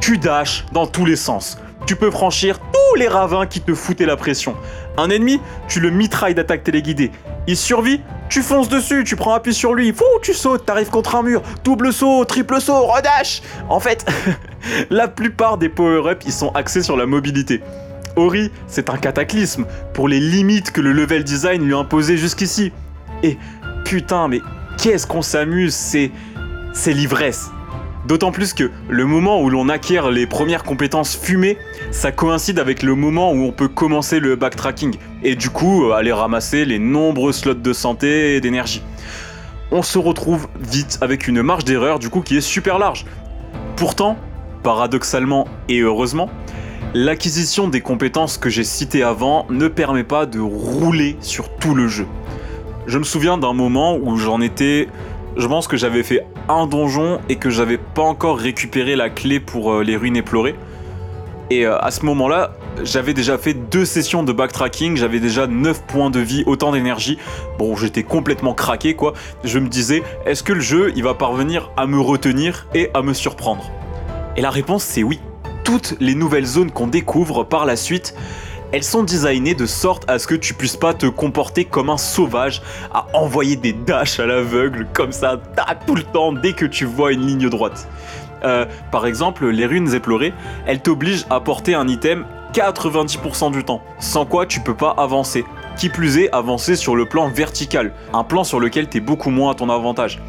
[0.00, 1.58] tu dashes dans tous les sens.
[1.86, 4.54] Tu peux franchir tous les ravins qui te foutaient la pression.
[4.96, 7.10] Un ennemi, tu le mitrailles d'attaque téléguidée.
[7.46, 11.16] Il survit, tu fonces dessus, tu prends appui sur lui, fou, tu sautes, t'arrives contre
[11.16, 14.04] un mur, double saut, triple saut, redash En fait,
[14.90, 17.62] la plupart des power-ups, ils sont axés sur la mobilité.
[18.16, 22.72] Ori, c'est un cataclysme pour les limites que le level design lui a imposées jusqu'ici.
[23.22, 23.38] Et
[23.84, 24.40] putain, mais
[24.76, 26.10] qu'est-ce qu'on s'amuse, c'est...
[26.74, 27.50] c'est l'ivresse.
[28.08, 31.58] D'autant plus que le moment où l'on acquiert les premières compétences fumées,
[31.90, 35.92] ça coïncide avec le moment où on peut commencer le backtracking et du coup euh,
[35.92, 38.82] aller ramasser les nombreux slots de santé et d'énergie.
[39.72, 43.04] On se retrouve vite avec une marge d'erreur du coup qui est super large.
[43.76, 44.16] Pourtant,
[44.62, 46.30] paradoxalement et heureusement,
[46.94, 51.88] l'acquisition des compétences que j'ai citées avant ne permet pas de rouler sur tout le
[51.88, 52.06] jeu.
[52.86, 54.88] Je me souviens d'un moment où j'en étais
[55.38, 59.38] je pense que j'avais fait un donjon et que j'avais pas encore récupéré la clé
[59.38, 60.56] pour euh, les ruines éplorées.
[61.50, 65.84] Et euh, à ce moment-là, j'avais déjà fait deux sessions de backtracking, j'avais déjà 9
[65.84, 67.18] points de vie, autant d'énergie.
[67.58, 69.14] Bon, j'étais complètement craqué quoi.
[69.44, 73.02] Je me disais, est-ce que le jeu, il va parvenir à me retenir et à
[73.02, 73.70] me surprendre?
[74.36, 75.20] Et la réponse c'est oui.
[75.62, 78.14] Toutes les nouvelles zones qu'on découvre par la suite,
[78.72, 81.96] elles sont designées de sorte à ce que tu puisses pas te comporter comme un
[81.96, 85.40] sauvage, à envoyer des dashs à l'aveugle comme ça,
[85.86, 87.88] tout le temps dès que tu vois une ligne droite.
[88.44, 90.32] Euh, par exemple, les runes éplorées,
[90.66, 95.44] elles t'obligent à porter un item 90% du temps, sans quoi tu peux pas avancer.
[95.76, 99.52] Qui plus est, avancer sur le plan vertical, un plan sur lequel t'es beaucoup moins
[99.52, 100.20] à ton avantage.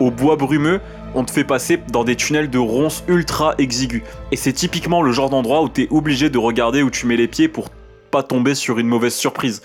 [0.00, 0.80] Au bois brumeux,
[1.14, 4.02] on te fait passer dans des tunnels de ronces ultra exigus.
[4.32, 7.28] Et c'est typiquement le genre d'endroit où t'es obligé de regarder où tu mets les
[7.28, 7.68] pieds pour
[8.12, 9.62] pas tomber sur une mauvaise surprise.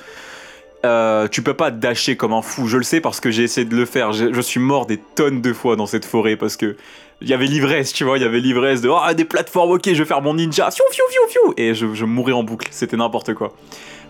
[0.86, 3.66] Euh, tu peux pas dasher comme un fou, je le sais parce que j'ai essayé
[3.66, 4.14] de le faire.
[4.14, 6.76] Je, suis mort des tonnes de fois dans cette forêt parce que
[7.20, 9.82] il y avait l'ivresse, tu vois, il y avait l'ivresse de oh, des plateformes, ok,
[9.86, 12.68] je vais faire mon ninja, fiou fiou fiou fiou, et je, je mourais en boucle,
[12.72, 13.54] c'était n'importe quoi.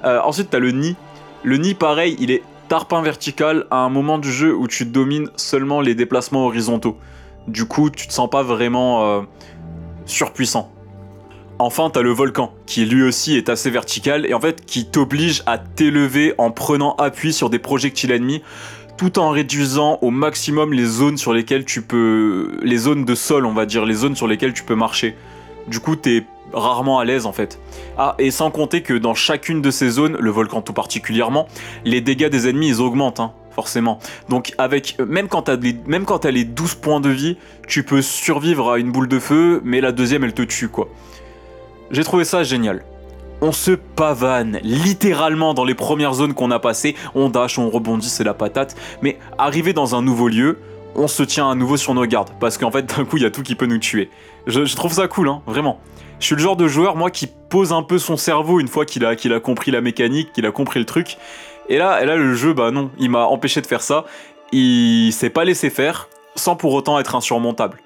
[0.04, 0.96] Euh, ensuite, t'as le nid.
[1.44, 5.30] Le nid, pareil, il est tarpin vertical à un moment du jeu où tu domines
[5.38, 6.98] seulement les déplacements horizontaux.
[7.48, 9.22] Du coup, tu te sens pas vraiment euh,
[10.06, 10.70] surpuissant.
[11.60, 15.42] Enfin, t'as le volcan, qui lui aussi est assez vertical et en fait qui t'oblige
[15.48, 18.44] à t'élever en prenant appui sur des projectiles ennemis
[18.98, 22.58] tout en réduisant au maximum les zones sur lesquelles tu peux.
[22.62, 25.16] les zones de sol, on va dire, les zones sur lesquelles tu peux marcher.
[25.68, 27.60] Du coup, t'es rarement à l'aise en fait.
[27.98, 31.48] Ah, et sans compter que dans chacune de ces zones, le volcan tout particulièrement,
[31.86, 34.00] les dégâts des ennemis ils augmentent, hein, forcément.
[34.30, 38.80] Donc avec même quand t'as as les 12 points de vie, tu peux survivre à
[38.80, 40.90] une boule de feu, mais la deuxième elle te tue quoi.
[41.92, 42.84] J'ai trouvé ça génial.
[43.40, 46.96] On se pavane littéralement dans les premières zones qu'on a passées.
[47.14, 48.76] On dash, on rebondit, c'est la patate.
[49.02, 50.58] Mais arrivé dans un nouveau lieu,
[50.96, 52.32] on se tient à nouveau sur nos gardes.
[52.40, 54.10] Parce qu'en fait, d'un coup, il y a tout qui peut nous tuer.
[54.48, 55.80] Je, trouve ça cool, hein, vraiment.
[56.20, 58.86] Je suis le genre de joueur, moi, qui pose un peu son cerveau une fois
[58.86, 61.18] qu'il a, compris la mécanique, qu'il a compris le truc.
[61.70, 64.06] Et là, et là, le jeu, bah non, il m'a empêché de faire ça.
[64.52, 67.80] Il s'est pas laissé faire, sans pour autant être insurmontable.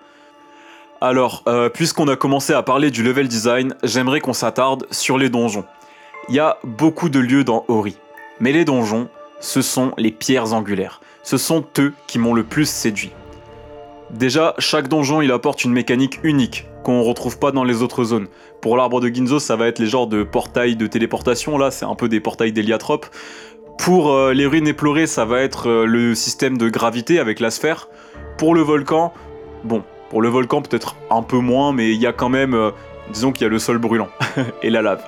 [1.04, 5.30] Alors, euh, puisqu'on a commencé à parler du level design, j'aimerais qu'on s'attarde sur les
[5.30, 5.66] donjons.
[6.30, 7.98] Il y a beaucoup de lieux dans Ori,
[8.40, 9.10] mais les donjons,
[9.40, 11.02] ce sont les pierres angulaires.
[11.24, 13.12] Ce sont eux qui m'ont le plus séduit.
[14.12, 18.28] Déjà, chaque donjon il apporte une mécanique unique qu'on retrouve pas dans les autres zones.
[18.62, 21.86] Pour l'arbre de Ginzo, ça va être les genres de portails de téléportation, là, c'est
[21.86, 23.08] un peu des portails d'héliatrope.
[23.80, 27.50] Pour euh, les ruines éplorées, ça va être euh, le système de gravité avec la
[27.50, 27.88] sphère.
[28.38, 29.14] Pour le volcan,
[29.64, 32.72] bon, pour le volcan, peut-être un peu moins, mais il y a quand même, euh,
[33.14, 34.10] disons qu'il y a le sol brûlant
[34.62, 35.02] et la lave.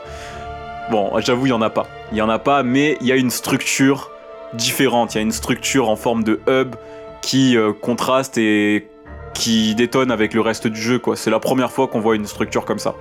[0.92, 1.88] Bon, j'avoue, il y en a pas.
[2.14, 4.12] Il y en a pas, mais il y a une structure
[4.54, 5.14] différente.
[5.14, 6.76] Il y a une structure en forme de hub
[7.22, 8.88] qui euh, contraste et
[9.34, 11.02] qui détonne avec le reste du jeu.
[11.16, 12.96] C'est la première fois qu'on voit une structure comme ça.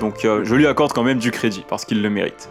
[0.00, 2.48] Donc euh, je lui accorde quand même du crédit parce qu'il le mérite.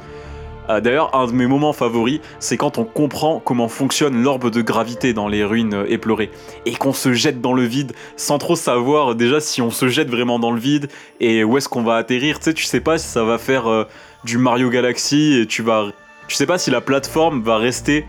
[0.69, 4.62] Euh, d'ailleurs, un de mes moments favoris, c'est quand on comprend comment fonctionne l'orbe de
[4.62, 6.32] gravité dans les ruines euh, éplorées,
[6.65, 10.10] et qu'on se jette dans le vide sans trop savoir déjà si on se jette
[10.10, 12.39] vraiment dans le vide et où est-ce qu'on va atterrir.
[12.39, 13.84] Tu sais, tu sais pas si ça va faire euh,
[14.23, 15.88] du Mario Galaxy et tu vas,
[16.28, 18.06] tu sais pas si la plateforme va rester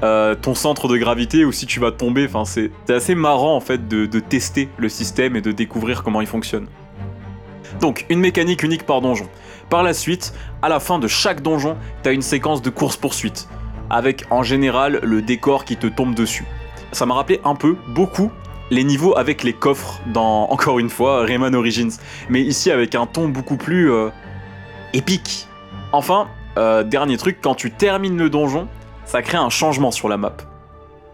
[0.00, 2.24] ton centre de gravité ou si tu vas tomber.
[2.24, 6.26] Enfin, c'est assez marrant en fait de tester le système et de découvrir comment il
[6.26, 6.68] fonctionne.
[7.80, 9.26] Donc, une mécanique unique par donjon.
[9.70, 13.48] Par la suite, à la fin de chaque donjon, t'as une séquence de course-poursuite,
[13.88, 16.44] avec en général le décor qui te tombe dessus.
[16.90, 18.32] Ça m'a rappelé un peu, beaucoup,
[18.70, 21.92] les niveaux avec les coffres dans, encore une fois, Rayman Origins,
[22.28, 24.08] mais ici avec un ton beaucoup plus euh,
[24.92, 25.46] épique.
[25.92, 26.26] Enfin,
[26.58, 28.66] euh, dernier truc, quand tu termines le donjon,
[29.04, 30.32] ça crée un changement sur la map.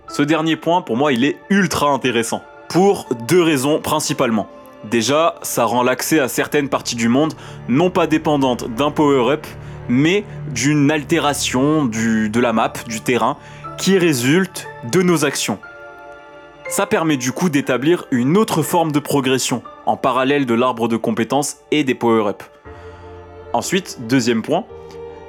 [0.08, 2.42] Ce dernier point, pour moi, il est ultra intéressant.
[2.70, 4.48] Pour deux raisons principalement.
[4.90, 7.34] Déjà, ça rend l'accès à certaines parties du monde
[7.68, 9.46] non pas dépendante d'un power-up,
[9.88, 13.36] mais d'une altération de la map, du terrain,
[13.78, 15.58] qui résulte de nos actions.
[16.68, 20.96] Ça permet du coup d'établir une autre forme de progression, en parallèle de l'arbre de
[20.96, 22.42] compétences et des power-up.
[23.52, 24.64] Ensuite, deuxième point,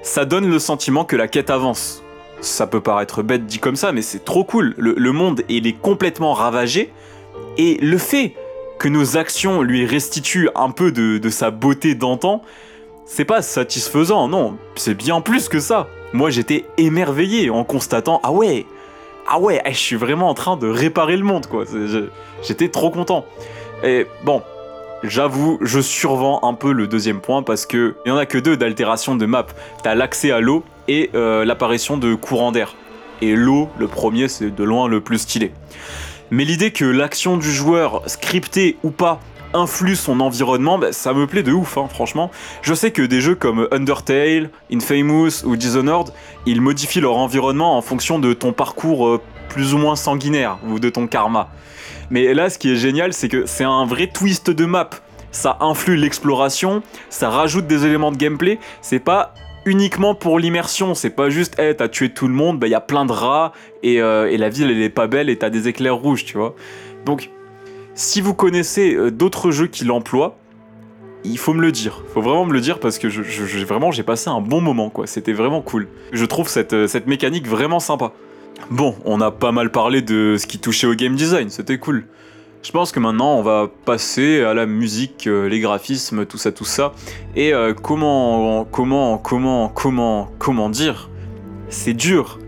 [0.01, 2.03] ça donne le sentiment que la quête avance.
[2.41, 4.75] Ça peut paraître bête dit comme ça, mais c'est trop cool.
[4.77, 6.91] Le, le monde, il est complètement ravagé,
[7.57, 8.35] et le fait
[8.79, 12.41] que nos actions lui restituent un peu de, sa beauté d'antan,
[13.05, 15.87] c'est pas satisfaisant, non, c'est bien plus que ça.
[16.13, 18.65] Moi j'étais émerveillé en constatant, ah ouais,
[19.27, 21.65] ah ouais, eh, je suis vraiment en train de réparer le monde, quoi.
[22.43, 23.25] J'étais trop content.
[23.83, 24.41] Et bon,
[25.03, 28.37] j'avoue, je survends un peu le deuxième point parce que il y en a que
[28.37, 29.47] deux d'altération de map.
[29.83, 32.75] T'as l'accès à l'eau et euh, l'apparition de courants d'air.
[33.21, 35.51] Et l'eau, le premier, c'est de loin le plus stylé
[36.31, 39.19] mais l'idée que l'action du joueur, scriptée ou pas,
[39.53, 42.31] influe son environnement, bah, ça me plaît de ouf, hein, franchement.
[42.61, 46.09] Je sais que des jeux comme Undertale, Infamous ou Dishonored,
[46.45, 50.79] ils modifient leur environnement en fonction de ton parcours euh, plus ou moins sanguinaire ou
[50.79, 51.49] de ton karma.
[52.09, 54.89] Mais là, ce qui est génial, c'est que c'est un vrai twist de map.
[55.31, 58.59] Ça influe l'exploration, ça rajoute des éléments de gameplay.
[58.81, 59.33] C'est pas
[59.67, 62.81] uniquement pour l'immersion, c'est pas juste, hey, t'as tué tout le monde, bah y a
[62.81, 63.51] plein de rats
[63.83, 66.37] et, euh, et la ville elle est pas belle et t'as des éclairs rouges, tu
[66.37, 66.55] vois.
[67.05, 67.29] Donc,
[67.93, 70.37] si vous connaissez euh, d'autres jeux qui l'emploient,
[71.25, 72.01] il faut me le dire.
[72.07, 74.61] Il faut vraiment me le dire parce que je, je, vraiment j'ai passé un bon
[74.61, 75.05] moment quoi.
[75.05, 75.87] C'était vraiment cool.
[76.13, 78.13] Je trouve cette, euh, cette mécanique vraiment sympa.
[78.71, 82.05] Bon, on a pas mal parlé de ce qui touchait au game design, c'était cool.
[82.67, 86.51] Je pense que maintenant on va passer à la musique, euh, les graphismes, tout ça,
[86.51, 86.91] tout ça.
[87.33, 91.09] Et euh, comment, comment, comment, comment, comment dire?
[91.69, 92.39] C'est dur.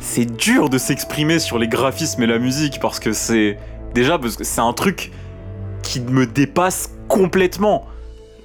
[0.00, 3.56] C'est dur de s'exprimer sur les graphismes et la musique parce que c'est
[3.94, 5.12] déjà parce que c'est un truc
[5.82, 7.86] qui me dépasse complètement.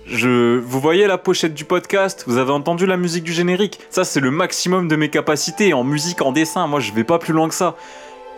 [0.06, 3.82] Je, vous voyez la pochette du podcast, vous avez entendu la musique du générique?
[3.90, 6.66] Ça, c'est le maximum de mes capacités en musique, en dessin.
[6.68, 7.76] Moi, je vais pas plus loin que ça.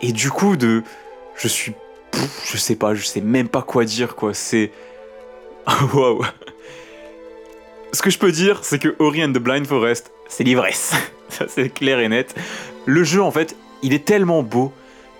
[0.02, 0.82] Et du coup, de,
[1.36, 1.72] je suis,
[2.44, 4.34] je sais pas, je sais même pas quoi dire, quoi.
[4.34, 4.70] C'est,
[5.94, 6.22] waouh.
[7.92, 10.94] Ce que je peux dire, c'est que Ori and the Blind Forest, c'est l'ivresse.
[11.28, 12.34] ça, c'est clair et net.
[12.84, 14.72] Le jeu, en fait, il est tellement beau,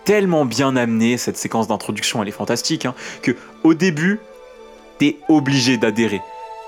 [0.05, 1.19] tellement bien amené.
[1.19, 3.33] Cette séquence d'introduction, elle est fantastique, hein, que
[3.65, 4.21] au début,
[4.99, 6.21] t'es obligé d'adhérer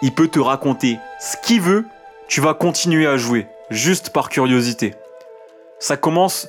[0.03, 1.85] il peut te raconter ce qu'il veut,
[2.29, 4.95] tu vas continuer à jouer, juste par curiosité.
[5.79, 6.49] Ça commence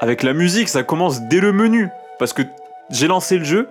[0.00, 1.88] avec la musique, ça commence dès le menu,
[2.18, 2.42] parce que
[2.90, 3.68] j'ai lancé le jeu,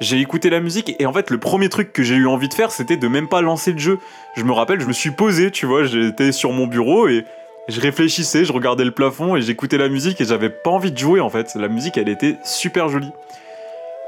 [0.00, 2.54] j'ai écouté la musique, et en fait le premier truc que j'ai eu envie de
[2.54, 3.98] faire, c'était de même pas lancer le jeu.
[4.36, 7.24] Je me rappelle, je me suis posé, tu vois, j'étais sur mon bureau et
[7.68, 10.98] je réfléchissais, je regardais le plafond et j'écoutais la musique et j'avais pas envie de
[10.98, 11.54] jouer en fait.
[11.54, 13.12] La musique, elle était super jolie.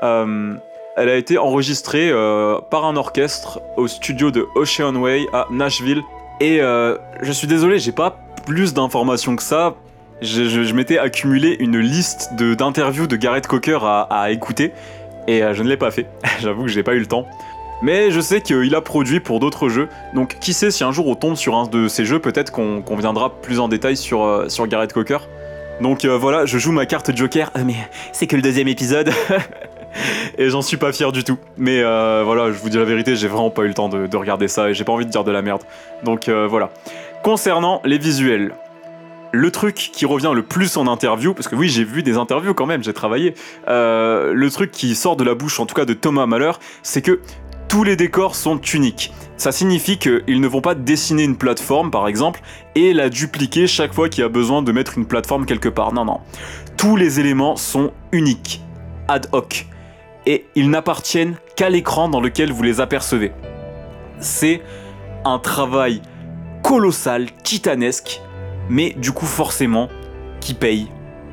[0.03, 0.55] Euh,
[0.96, 6.03] elle a été enregistrée euh, par un orchestre au studio de Ocean Way à Nashville.
[6.40, 9.75] Et euh, je suis désolé, j'ai pas plus d'informations que ça.
[10.22, 14.72] Je, m'étais accumulé une liste d'interviews de, Gareth Cocker à, écouter
[15.26, 16.06] et euh, je ne l'ai pas fait.
[16.40, 17.26] J'avoue que j'ai pas eu le temps.
[17.83, 21.06] Mais je sais qu'il a produit pour d'autres jeux, donc qui sait si un jour
[21.06, 24.66] on tombe sur un de ces jeux, peut-être qu'on viendra plus en détail sur, sur
[24.66, 25.18] Gareth Cocker.
[25.80, 27.76] Donc voilà, je joue ma carte Joker, mais
[28.12, 29.11] c'est que le deuxième épisode.
[30.38, 31.38] et j'en suis pas fier du tout.
[31.56, 34.16] Mais euh, voilà, je vous dis la vérité, j'ai vraiment pas eu le temps de,
[34.16, 35.62] regarder ça et j'ai pas envie de dire de la merde.
[36.02, 36.70] Donc euh, voilà.
[37.22, 38.52] Concernant les visuels,
[39.32, 42.54] le truc qui revient le plus en interview, parce que oui, j'ai vu des interviews
[42.54, 43.34] quand même, j'ai travaillé,
[43.68, 47.02] euh, le truc qui sort de la bouche, en tout cas de Thomas Malheur, c'est
[47.02, 47.20] que
[47.68, 49.12] tous les décors sont uniques.
[49.36, 52.40] Ça signifie qu'ils ne vont pas dessiner une plateforme, par exemple,
[52.74, 55.92] et la dupliquer chaque fois qu'il y a besoin de mettre une plateforme quelque part.
[55.92, 56.20] Non, non.
[56.76, 58.60] Tous les éléments sont uniques,
[59.08, 59.66] ad hoc
[60.26, 63.32] et ils n'appartiennent qu'à l'écran dans lequel vous les apercevez.
[64.20, 64.62] C'est
[65.24, 66.02] un travail
[66.62, 68.20] colossal, titanesque,
[68.70, 69.88] mais du coup forcément
[70.40, 70.88] qui paye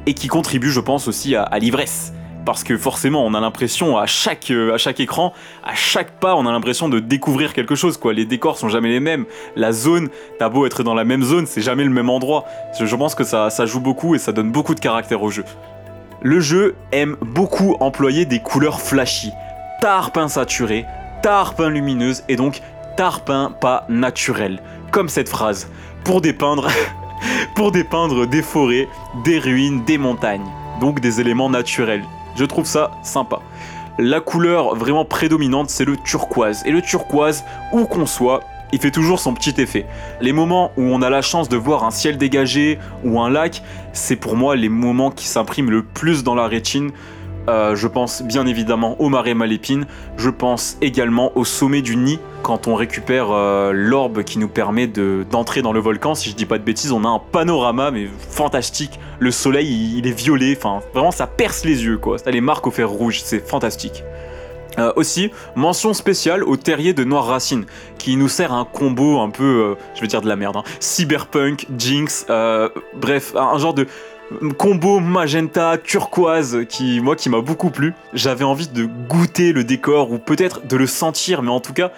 [0.05, 2.13] et qui contribue je pense aussi à, l'ivresse.
[2.45, 5.33] Parce que forcément on a l'impression à chaque, euh, à chaque écran,
[5.65, 8.13] à chaque pas on a l'impression de découvrir quelque chose quoi.
[8.13, 9.25] Les décors sont jamais les mêmes.
[9.55, 12.45] La zone, t'as beau être dans la même zone, c'est jamais le même endroit.
[12.79, 15.43] Je pense que ça, ça joue beaucoup et ça donne beaucoup de caractère au jeu.
[16.21, 19.31] Le jeu aime beaucoup employer des couleurs flashy,
[19.81, 20.85] tarpin saturé,
[21.21, 22.61] tarpin lumineuse et donc
[22.95, 24.61] tarpin pas naturel.
[24.91, 25.69] Comme cette phrase,
[26.05, 26.69] pour dépeindre,
[27.55, 28.87] pour dépeindre des forêts,
[29.23, 30.49] des ruines, des montagnes,
[30.79, 32.03] donc des éléments naturels.
[32.35, 33.39] Je trouve ça sympa.
[33.99, 36.61] La couleur vraiment prédominante, c'est le turquoise.
[36.65, 39.85] Et le turquoise, où qu'on soit, il fait toujours son petit effet.
[40.21, 43.63] Les moments où on a la chance de voir un ciel dégagé ou un lac,
[43.93, 46.91] c'est pour moi les moments qui s'impriment le plus dans la rétine.
[47.49, 49.85] Euh, je pense bien évidemment au marais Malépine,
[50.17, 54.87] je pense également au sommet du nid quand on récupère euh, l'orbe qui nous permet
[54.87, 56.13] d'entrer dans le volcan.
[56.13, 58.99] Si je dis pas de bêtises, on a un panorama mais fantastique.
[59.19, 62.17] Le soleil il, est violet, enfin vraiment ça perce les yeux quoi.
[62.17, 64.03] Ça les marque au fer rouge, c'est fantastique.
[64.77, 67.65] Euh, aussi, mention spéciale au terrier de Noir Racine,
[67.97, 71.65] qui nous sert un combo un peu, je vais dire de la merde, hein, cyberpunk,
[71.77, 72.27] jinx,
[72.93, 73.87] bref, un, genre de
[74.57, 77.93] combo magenta turquoise qui, moi, qui m'a beaucoup plu.
[78.13, 81.91] J'avais envie de goûter le décor ou peut-être de le sentir, mais en tout cas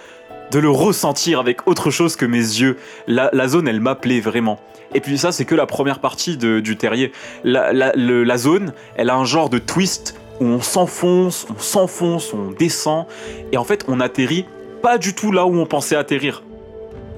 [0.50, 2.76] de le ressentir avec autre chose que mes yeux.
[3.06, 4.58] La, zone, elle m'appelait vraiment.
[4.94, 7.12] Et puis ça, c'est que la première partie du terrier.
[7.44, 12.50] La, la, zone, elle a un genre de twist où on s'enfonce, on s'enfonce, on
[12.50, 13.06] descend,
[13.52, 14.46] et en fait on atterrit
[14.82, 16.42] pas du tout là où on pensait atterrir.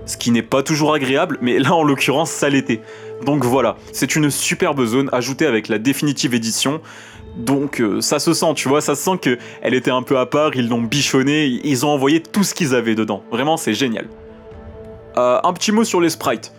[0.07, 2.81] Ce qui n'est pas toujours agréable, mais là en l'occurrence ça l'était.
[3.25, 6.81] Donc voilà, c'est une superbe zone ajoutée avec la définitive édition.
[7.37, 10.27] Donc euh, ça se sent, tu vois, ça se sent qu'elle était un peu à
[10.27, 13.23] part, ils l'ont bichonné, ils ont envoyé tout ce qu'ils avaient dedans.
[13.31, 14.07] Vraiment, c'est génial.
[15.17, 16.53] Euh, un petit mot sur les sprites.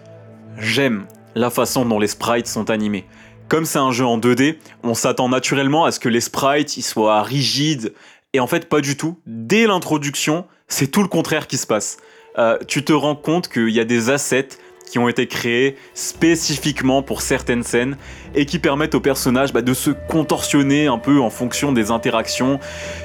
[0.57, 3.05] J'aime la façon dont les sprites sont animés.
[3.49, 7.21] Comme c'est un jeu en 2D, on s'attend naturellement à ce que les sprites soient
[7.23, 7.93] rigides,
[8.33, 9.19] et en fait pas du tout.
[9.27, 11.97] Dès l'introduction, c'est tout le contraire qui se passe.
[12.37, 14.49] Euh, tu te rends compte qu'il y a des assets
[14.89, 17.97] qui ont été créés spécifiquement pour certaines scènes
[18.35, 22.59] et qui permettent aux personnages bah, de se contorsionner un peu en fonction des interactions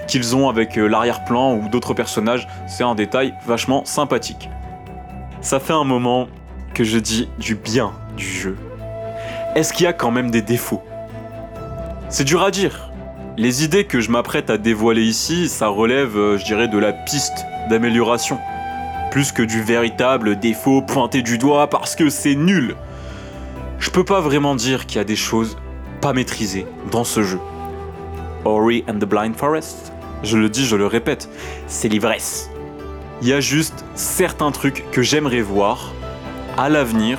[0.06, 2.46] qu'ils ont avec euh, l'arrière-plan ou d'autres personnages.
[2.66, 4.48] C'est un détail vachement sympathique.
[5.40, 6.28] Ça fait un moment
[6.74, 8.56] que je dis du bien du jeu.
[9.54, 10.82] Est-ce qu'il y a quand même des défauts?
[12.08, 12.90] C'est dur à dire.
[13.36, 16.92] Les idées que je m'apprête à dévoiler ici, ça relève, euh, je dirais, de la
[16.92, 18.38] piste d'amélioration
[19.10, 22.76] plus que du véritable défaut pointé du doigt parce que c'est nul.
[23.78, 25.56] Je peux pas vraiment dire qu'il y a des choses
[26.00, 27.40] pas maîtrisées dans ce jeu.
[28.44, 29.92] Ori and the Blind Forest,
[30.22, 31.28] je le dis, je le répète,
[31.66, 32.50] c'est l'ivresse.
[33.22, 35.92] Il y a juste certains trucs que j'aimerais voir
[36.56, 37.18] à l'avenir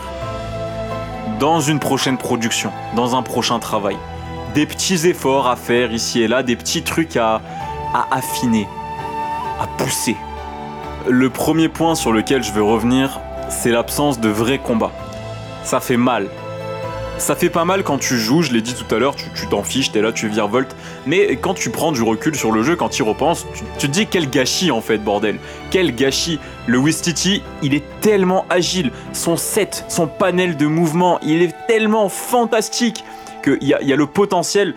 [1.40, 3.98] dans une prochaine production, dans un prochain travail.
[4.54, 7.42] Des petits efforts à faire ici et là, des petits trucs à,
[7.94, 8.68] à affiner,
[9.60, 10.16] à pousser.
[11.12, 13.20] Le premier point sur lequel je veux revenir,
[13.50, 14.92] c'est l'absence de vrais combats.
[15.64, 16.30] Ça fait mal.
[17.18, 19.64] Ça fait pas mal quand tu joues, je l'ai dit tout à l'heure, tu t'en
[19.64, 20.76] fiches, t'es là, tu virevoltes.
[21.08, 23.48] Mais quand tu prends du recul sur le jeu, quand tu y repenses,
[23.80, 25.40] tu, te dis quel gâchis en fait, bordel.
[25.72, 26.38] Quel gâchis.
[26.68, 28.92] Le Wistiti, il est tellement agile.
[29.12, 33.04] Son set, son panel de mouvement, il est tellement fantastique
[33.44, 34.76] qu'il y a le potentiel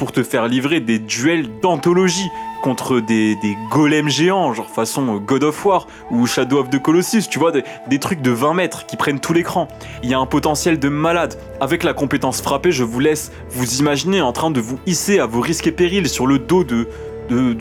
[0.00, 2.30] pour te faire livrer des duels d'anthologie
[2.62, 3.36] contre des,
[3.70, 7.98] golems géants, genre façon God of War ou Shadow of the Colossus, tu vois, des,
[7.98, 9.68] trucs de 20 mètres qui prennent tout l'écran.
[10.02, 11.38] Il y a un potentiel de malade.
[11.60, 15.26] Avec la compétence frappée, je vous laisse vous imaginer en train de vous hisser à
[15.26, 16.88] vos risques et périls sur le dos de,
[17.28, 17.54] de,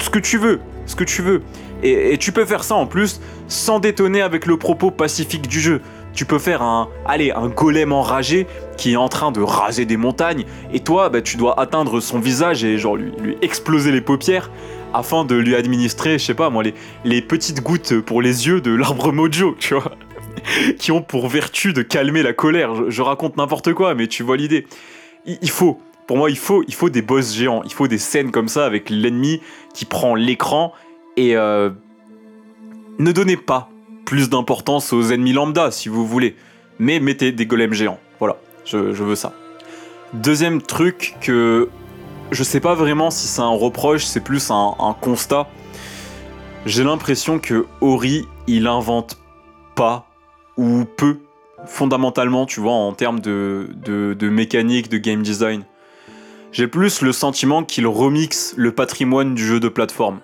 [0.00, 1.40] ce que tu veux, ce que tu veux.
[1.82, 5.60] Et, et tu peux faire ça en plus sans détonner avec le propos pacifique du
[5.60, 5.80] jeu
[6.20, 10.44] tu peux faire un, un golem enragé qui est en train de raser des montagnes,
[10.70, 14.50] et toi, bah, tu dois atteindre son visage et genre lui, exploser les paupières
[14.92, 16.62] afin de lui administrer, je sais pas moi,
[17.04, 19.56] les, petites gouttes pour les yeux de l'arbre mojo,
[20.78, 22.90] qui ont pour vertu de calmer la colère.
[22.90, 24.66] Je, raconte n'importe quoi, mais tu vois l'idée.
[25.24, 28.30] Il, faut, pour moi, il faut, il faut des boss géants, il faut des scènes
[28.30, 29.40] comme ça avec l'ennemi
[29.72, 30.74] qui prend l'écran
[31.16, 31.70] et euh,
[32.98, 33.69] ne donnez pas
[34.10, 36.34] plus d'importance aux ennemis lambda, si vous voulez.
[36.80, 38.00] Mais mettez des golems géants.
[38.18, 39.32] Voilà, je, veux ça.
[40.14, 41.68] Deuxième truc que
[42.32, 45.46] je sais pas vraiment si c'est un reproche, c'est plus un, constat.
[46.66, 49.16] J'ai l'impression que Ori, il invente
[49.76, 50.08] pas
[50.56, 51.18] ou peu,
[51.66, 55.62] fondamentalement, tu vois, en termes de, de, de mécanique, de game design.
[56.50, 60.18] J'ai plus le sentiment qu'il remixe le patrimoine du jeu de plateforme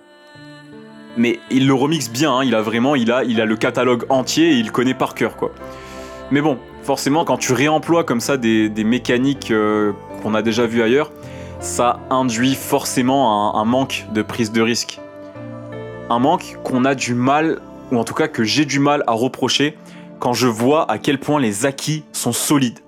[1.17, 2.43] mais il le remixe bien, hein.
[2.43, 5.51] il a vraiment, il a, le catalogue entier et il connaît par cœur, quoi.
[6.31, 10.81] Mais bon, forcément, quand tu réemploies comme ça des, mécaniques euh, qu'on a déjà vues
[10.81, 11.11] ailleurs,
[11.59, 14.99] ça induit forcément un, manque de prise de risque.
[16.09, 17.59] Un manque qu'on a du mal,
[17.91, 19.75] ou en tout cas que j'ai du mal à reprocher
[20.19, 22.79] quand je vois à quel point les acquis sont solides.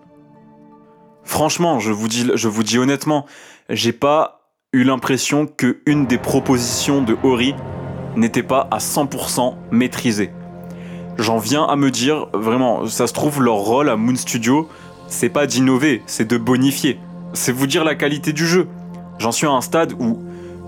[1.23, 3.25] Franchement, je vous dis, je vous honnêtement,
[3.69, 4.41] j'ai pas
[4.73, 7.55] eu l'impression que une des propositions de Ori
[8.15, 10.31] n'était pas à 100% maîtrisé.
[11.17, 14.69] J'en viens à me dire, vraiment, ça se trouve, leur rôle à Moon Studio,
[15.07, 16.97] c'est pas d'innover, c'est de bonifier.
[17.33, 18.67] C'est vous dire la qualité du jeu.
[19.17, 20.19] J'en suis à un stade où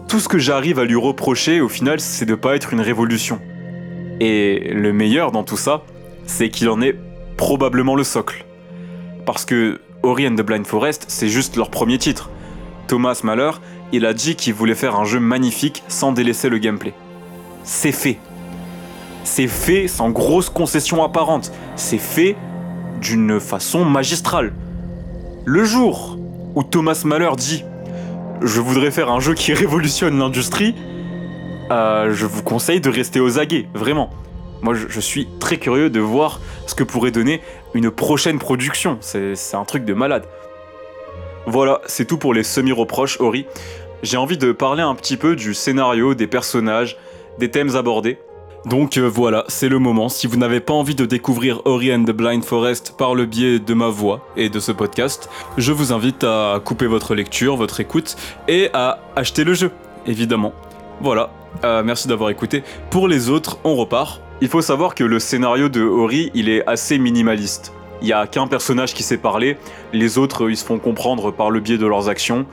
[0.07, 3.39] tout ce que j'arrive à lui reprocher, au final, c'est de pas être une révolution.
[4.19, 5.83] Et le meilleur dans tout ça,
[6.25, 6.95] c'est qu'il en est
[7.37, 8.45] probablement le socle.
[9.25, 12.29] Parce que Ori and the Blind Forest, c'est juste leur premier titre.
[12.87, 13.51] Thomas Mahler,
[13.93, 16.93] il a dit qu'il voulait faire un jeu magnifique sans délaisser le gameplay
[17.63, 18.17] c'est fait.
[19.23, 21.51] C'est fait sans grosse concession apparente.
[21.75, 22.35] C'est fait
[22.99, 24.53] d'une façon magistrale.
[25.45, 26.17] Le jour
[26.55, 27.63] où Thomas Mahler dit
[28.41, 30.75] Je voudrais faire un jeu qui révolutionne l'industrie,
[31.71, 34.09] euh, je vous conseille de rester aux aguets, vraiment.
[34.61, 37.41] Moi, je, suis très curieux de voir ce que pourrait donner
[37.73, 38.97] une prochaine production.
[39.01, 40.25] C'est un truc de malade.
[41.47, 43.47] Voilà, c'est tout pour les semi-reproches, Ori.
[44.03, 46.97] J'ai envie de parler un petit peu du scénario, des personnages,
[47.39, 48.17] des thèmes abordés.
[48.65, 50.07] Donc euh, voilà, c'est le moment.
[50.07, 53.59] Si vous n'avez pas envie de découvrir Ori and the Blind Forest par le biais
[53.59, 57.79] de ma voix et de ce podcast, je vous invite à couper votre lecture, votre
[57.79, 58.15] écoute
[58.47, 59.71] et à acheter le jeu,
[60.05, 60.53] évidemment.
[61.01, 61.31] Voilà,
[61.63, 62.63] euh, merci d'avoir écouté.
[62.91, 64.21] Pour les autres, on repart.
[64.41, 67.73] Il faut savoir que le scénario de Ori, il est assez minimaliste.
[68.01, 69.57] Il n'y a qu'un personnage qui sait parler,
[69.93, 72.45] les autres ils se font comprendre par le biais de leurs actions.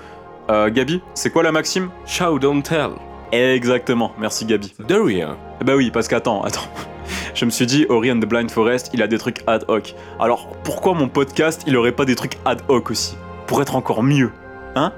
[0.50, 1.90] Euh, Gabi, c'est quoi la maxime?
[2.06, 2.92] Show don't tell.
[3.32, 4.74] Exactement, merci Gabi.
[4.86, 5.36] De rien.
[5.64, 6.68] Bah oui, parce qu'attends, attends.
[7.34, 9.94] Je me suis dit, Ori and the Blind Forest, il a des trucs ad hoc.
[10.18, 13.16] Alors pourquoi mon podcast, il aurait pas des trucs ad hoc aussi?
[13.46, 14.30] Pour être encore mieux,
[14.74, 14.92] hein?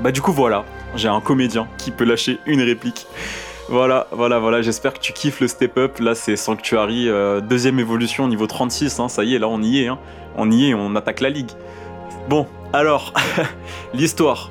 [0.00, 0.64] Bah du coup voilà,
[0.96, 3.06] j'ai un comédien qui peut lâcher une réplique.
[3.68, 5.98] Voilà, voilà, voilà, j'espère que tu kiffes le step up.
[6.00, 9.82] Là, c'est Sanctuary, euh, deuxième évolution, niveau 36, hein, ça y est, là, on y
[9.82, 9.98] est, hein.
[10.36, 11.50] On y est, on attaque la ligue.
[12.28, 13.14] Bon, alors,
[13.94, 14.50] l'histoire.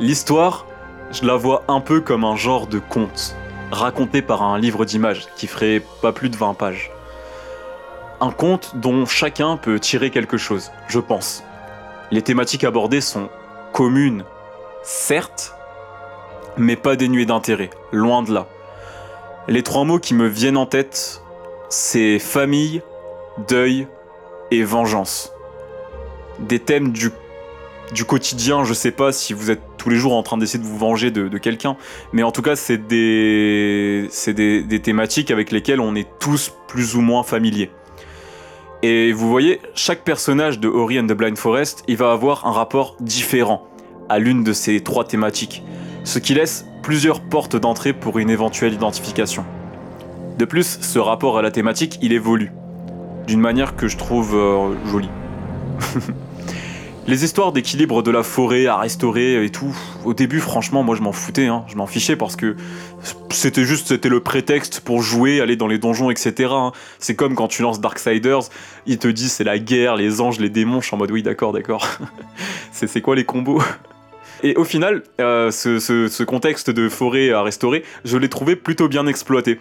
[0.00, 0.66] L'histoire,
[1.10, 3.36] je la vois un peu comme un genre de conte,
[3.70, 6.90] raconté par un livre d'images qui ferait pas plus de 20 pages.
[8.20, 11.44] Un conte dont chacun peut tirer quelque chose, je pense.
[12.10, 13.28] Les thématiques abordées sont
[13.72, 14.24] communes,
[14.82, 15.54] certes,
[16.56, 18.46] mais pas dénuées d'intérêt, loin de là.
[19.46, 21.22] Les trois mots qui me viennent en tête,
[21.68, 22.82] c'est famille,
[23.48, 23.86] deuil
[24.50, 25.32] et vengeance.
[26.38, 27.10] Des thèmes du,
[27.92, 30.68] du quotidien, je sais pas si vous êtes tous les jours en train d'essayer de
[30.68, 31.76] vous venger de, quelqu'un,
[32.12, 36.52] mais en tout cas, c'est des, c'est des, des thématiques avec lesquelles on est tous
[36.66, 37.70] plus ou moins familiers.
[38.82, 42.52] Et vous voyez, chaque personnage de Ori and the Blind Forest, il va avoir un
[42.52, 43.66] rapport différent
[44.08, 45.64] à l'une de ces trois thématiques,
[46.04, 49.44] ce qui laisse plusieurs portes d'entrée pour une éventuelle identification.
[50.38, 52.52] De plus, ce rapport à la thématique, il évolue,
[53.26, 55.10] d'une manière que je trouve euh, jolie.
[57.08, 61.00] Les histoires d'équilibre de la forêt à restaurer et tout, au début franchement moi je
[61.00, 61.64] m'en foutais, hein.
[61.66, 62.54] je m'en fichais parce que
[63.30, 66.50] c'était juste c'était le prétexte pour jouer, aller dans les donjons, etc.
[66.52, 66.72] hein.
[66.98, 68.50] C'est comme quand tu lances Darksiders,
[68.84, 71.22] il te dit c'est la guerre, les anges, les démons, je suis en mode oui
[71.22, 71.88] d'accord d'accord.
[72.72, 73.62] c'est quoi les combos?
[74.42, 79.06] Et au final, euh, ce contexte de forêt à restaurer, je l'ai trouvé plutôt bien
[79.06, 79.58] exploité.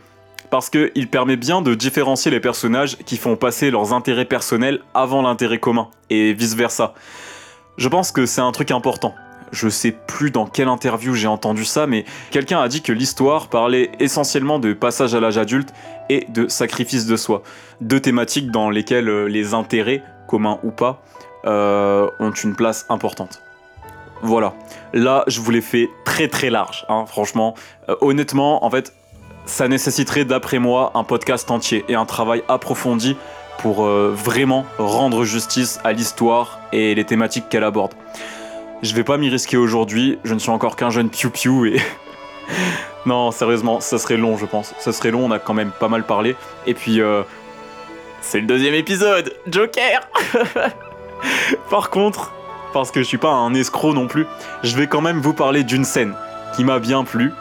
[0.49, 5.21] Parce qu'il permet bien de différencier les personnages qui font passer leurs intérêts personnels avant
[5.21, 6.93] l'intérêt commun, et vice-versa.
[7.77, 9.13] Je pense que c'est un truc important.
[9.51, 13.47] Je sais plus dans quelle interview j'ai entendu ça, mais quelqu'un a dit que l'histoire
[13.47, 15.73] parlait essentiellement de passage à l'âge adulte
[16.09, 17.43] et de sacrifice de soi.
[17.79, 21.03] Deux thématiques dans lesquelles euh, les intérêts, communs ou pas,
[21.45, 23.41] euh, ont une place importante.
[24.23, 24.53] Voilà.
[24.93, 27.53] Là, je vous l'ai fait très très large, hein, franchement.
[27.89, 28.91] Euh, honnêtement, en fait,
[29.45, 33.15] ça nécessiterait d'après moi un podcast entier et un travail approfondi
[33.57, 37.93] pour euh, vraiment rendre justice à l'histoire et les thématiques qu'elle aborde.
[38.83, 41.81] Je vais pas m'y risquer aujourd'hui, je ne suis encore qu'un jeune piou-piou et...
[43.05, 44.73] non, sérieusement, ça serait long je pense.
[44.79, 46.35] Ça serait long, on a quand même pas mal parlé.
[46.65, 47.23] Et puis, euh,
[48.21, 50.07] c'est le deuxième épisode Joker
[51.69, 52.33] Par contre,
[52.73, 54.27] parce que je suis pas un escroc non plus,
[54.63, 56.13] je vais quand même vous parler d'une scène
[56.55, 57.31] qui m'a bien plu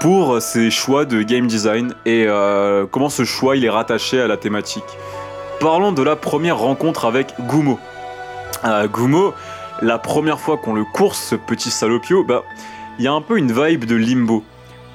[0.00, 4.26] pour ses choix de game design et euh, comment ce choix il est rattaché à
[4.26, 4.84] la thématique.
[5.60, 7.78] Parlons de la première rencontre avec Gumo.
[8.64, 9.34] Euh, Gumo,
[9.80, 12.42] la première fois qu'on le course, ce petit salopio, bah,
[12.98, 14.44] il y a un peu une vibe de limbo.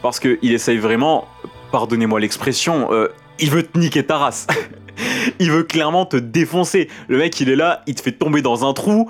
[0.02, 1.28] Parce qu'il essaye vraiment,
[1.72, 3.08] pardonnez-moi l'expression, euh,
[3.40, 4.48] il veut te niquer ta race.
[5.40, 6.90] il veut clairement te défoncer.
[7.08, 9.10] Le mec, il est là, il te fait tomber dans un trou.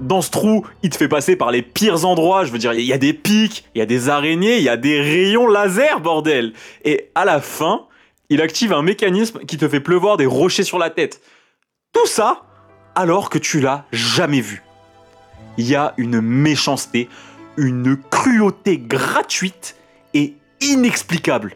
[0.00, 2.44] Dans ce trou, il te fait passer par les pires endroits.
[2.44, 4.68] Je veux dire, il y a des pics, il y a des araignées, il y
[4.68, 6.52] a des rayons laser, bordel.
[6.84, 7.82] Et à la fin,
[8.28, 11.20] il active un mécanisme qui te fait pleuvoir des rochers sur la tête.
[11.92, 12.42] Tout ça
[12.94, 14.62] alors que tu l'as jamais vu.
[15.58, 17.08] Il y a une méchanceté,
[17.56, 19.76] une cruauté gratuite
[20.14, 21.54] et inexplicable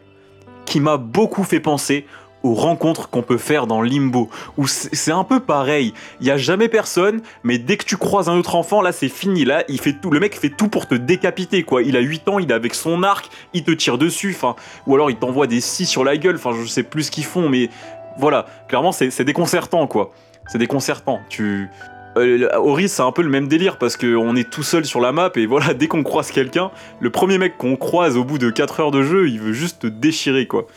[0.65, 2.05] qui m'a beaucoup fait penser
[2.43, 5.93] aux rencontres qu'on peut faire dans Limbo, où c'est un peu pareil.
[6.19, 9.09] Il y a jamais personne, mais dès que tu croises un autre enfant, là c'est
[9.09, 9.45] fini.
[9.45, 10.11] Là, il fait tout.
[10.11, 11.83] Le mec fait tout pour te décapiter, quoi.
[11.83, 14.55] Il a 8 ans, il est avec son arc, il te tire dessus, enfin,
[14.87, 16.35] ou alors il t'envoie des scies sur la gueule.
[16.35, 17.69] Enfin, je sais plus ce qu'ils font, mais
[18.17, 18.45] voilà.
[18.67, 20.11] Clairement, c'est déconcertant, quoi.
[20.47, 21.19] C'est déconcertant.
[21.29, 21.69] Tu
[22.17, 25.11] euh, Ori, c'est un peu le même délire parce qu'on est tout seul sur la
[25.11, 28.49] map et voilà, dès qu'on croise quelqu'un, le premier mec qu'on croise au bout de
[28.49, 30.67] 4 heures de jeu, il veut juste te déchirer quoi.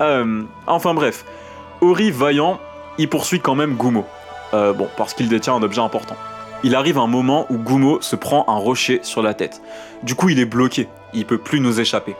[0.00, 1.24] Euh, enfin bref,
[1.80, 2.58] Ori vaillant,
[2.98, 4.04] il poursuit quand même Gumo.
[4.52, 6.16] Euh, bon, parce qu'il détient un objet important.
[6.62, 9.62] Il arrive un moment où Gumo se prend un rocher sur la tête.
[10.02, 12.16] Du coup, il est bloqué, il peut plus nous échapper.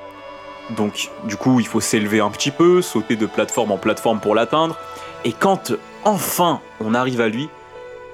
[0.70, 4.35] Donc, du coup, il faut s'élever un petit peu, sauter de plateforme en plateforme pour
[4.35, 4.76] l'atteindre.
[5.24, 5.72] Et quand
[6.05, 7.49] enfin on arrive à lui,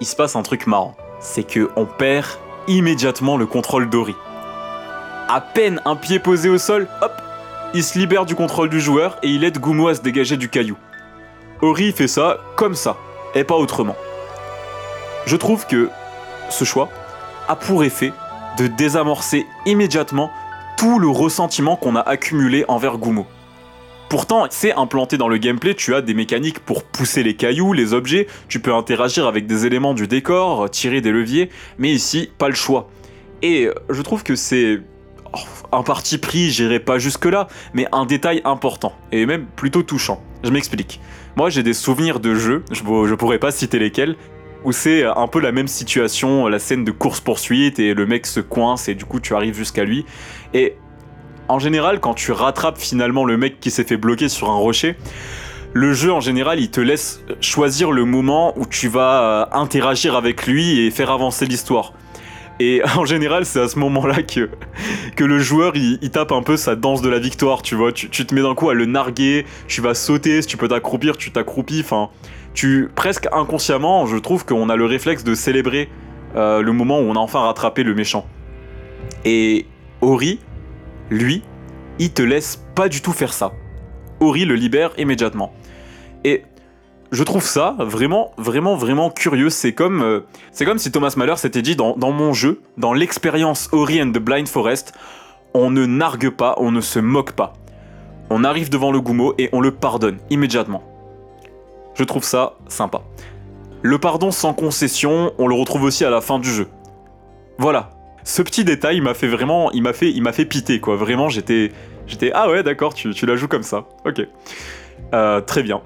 [0.00, 0.96] il se passe un truc marrant.
[1.20, 2.26] C'est que on perd
[2.66, 4.16] immédiatement le contrôle d'Ori.
[5.28, 7.12] À peine un pied posé au sol, hop,
[7.74, 10.48] il se libère du contrôle du joueur et il aide Gumo à se dégager du
[10.48, 10.76] caillou.
[11.62, 12.96] Ori fait ça comme ça,
[13.34, 13.96] et pas autrement.
[15.26, 15.90] Je trouve que
[16.50, 16.88] ce choix
[17.48, 18.12] a pour effet
[18.58, 20.30] de désamorcer immédiatement
[20.76, 23.26] tout le ressentiment qu'on a accumulé envers Gumo.
[24.08, 27.92] Pourtant, c'est implanté dans le gameplay, tu as des mécaniques pour pousser les cailloux, les
[27.92, 32.48] objets, tu peux interagir avec des éléments du décor, tirer des leviers, mais ici, pas
[32.48, 32.88] le choix.
[33.42, 34.80] Et je trouve que c'est
[35.72, 40.22] un parti pris, j'irai pas jusque-là, mais un détail important, et même plutôt touchant.
[40.44, 41.00] Je m'explique.
[41.36, 44.16] Moi j'ai des souvenirs de jeux, je, je pourrais pas citer lesquels,
[44.64, 48.40] où c'est un peu la même situation, la scène de course-poursuite, et le mec se
[48.40, 50.04] coince, et du coup tu arrives jusqu'à lui.
[50.54, 50.76] Et
[51.48, 54.96] en général, quand tu rattrapes finalement le mec qui s'est fait bloquer sur un rocher,
[55.72, 60.16] le jeu en général il te laisse choisir le moment où tu vas euh, interagir
[60.16, 61.92] avec lui et faire avancer l'histoire.
[62.60, 64.48] Et en général, c'est à ce moment-là que,
[65.24, 67.92] le joueur il, tape un peu sa danse de la victoire, tu vois.
[67.92, 71.16] Tu, te mets d'un coup à le narguer, tu vas sauter, si tu peux t'accroupir,
[71.16, 71.80] tu t'accroupis.
[71.80, 72.10] Enfin,
[72.54, 75.88] tu presque inconsciemment, je trouve qu'on a le réflexe de célébrer
[76.36, 78.26] euh, le moment où on a enfin rattrapé le méchant.
[79.24, 79.66] Et
[80.00, 80.40] Ori,
[81.10, 81.42] lui,
[81.98, 83.52] il te laisse pas du tout faire ça.
[84.20, 85.54] Ori le libère immédiatement.
[86.24, 86.42] Et
[87.12, 89.50] je trouve ça vraiment, vraiment, vraiment curieux.
[89.50, 90.20] C'est comme, euh,
[90.52, 94.18] c'est comme si Thomas Mahler s'était dit dans, mon jeu, dans l'expérience Ori and the
[94.18, 94.92] Blind Forest,
[95.54, 97.52] on ne nargue pas, on ne se moque pas.
[98.28, 100.82] On arrive devant le Gumo et on le pardonne immédiatement.
[101.94, 103.02] Je trouve ça sympa.
[103.82, 106.68] Le pardon sans concession, on le retrouve aussi à la fin du jeu.
[107.58, 107.90] Voilà.
[108.24, 110.96] Ce petit détail m'a fait vraiment, il m'a fait, il m'a fait piter quoi.
[110.96, 111.70] Vraiment, j'étais,
[112.08, 113.84] j'étais ah ouais d'accord, tu, tu la joues comme ça.
[114.04, 114.26] Ok.
[115.14, 115.80] Euh, très bien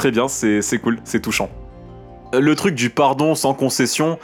[0.00, 1.50] très bien, c'est cool, c'est touchant.
[2.32, 4.18] Le truc du pardon sans concession,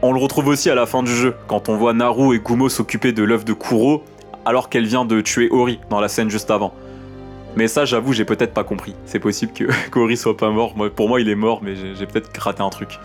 [0.00, 2.70] on le retrouve aussi à la fin du jeu, quand on voit Naru et Gumo
[2.70, 4.04] s'occuper de l'œuf de Kuro,
[4.46, 6.72] alors qu'elle vient de tuer Ori dans la scène juste avant.
[7.56, 8.94] Mais ça, j'avoue, j'ai peut-être pas compris.
[9.04, 10.74] C'est possible que qu'Ori soit pas mort.
[10.96, 12.98] pour moi, il est mort, mais j'ai peut-être raté un truc.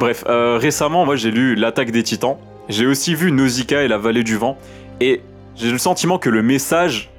[0.00, 2.36] Bref, euh, récemment, moi, j'ai lu L'attaque des titans.
[2.68, 4.58] J'ai aussi vu Nausicaa et la vallée du vent.
[5.00, 5.20] Et
[5.54, 7.11] j'ai le sentiment que le message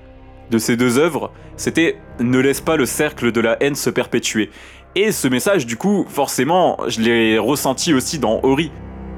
[0.54, 4.52] de ces deux œuvres, c'était ne laisse pas le cercle de la haine se perpétuer.
[4.96, 8.72] Et ce message, du coup, forcément, je l'ai ressenti aussi dans Ori.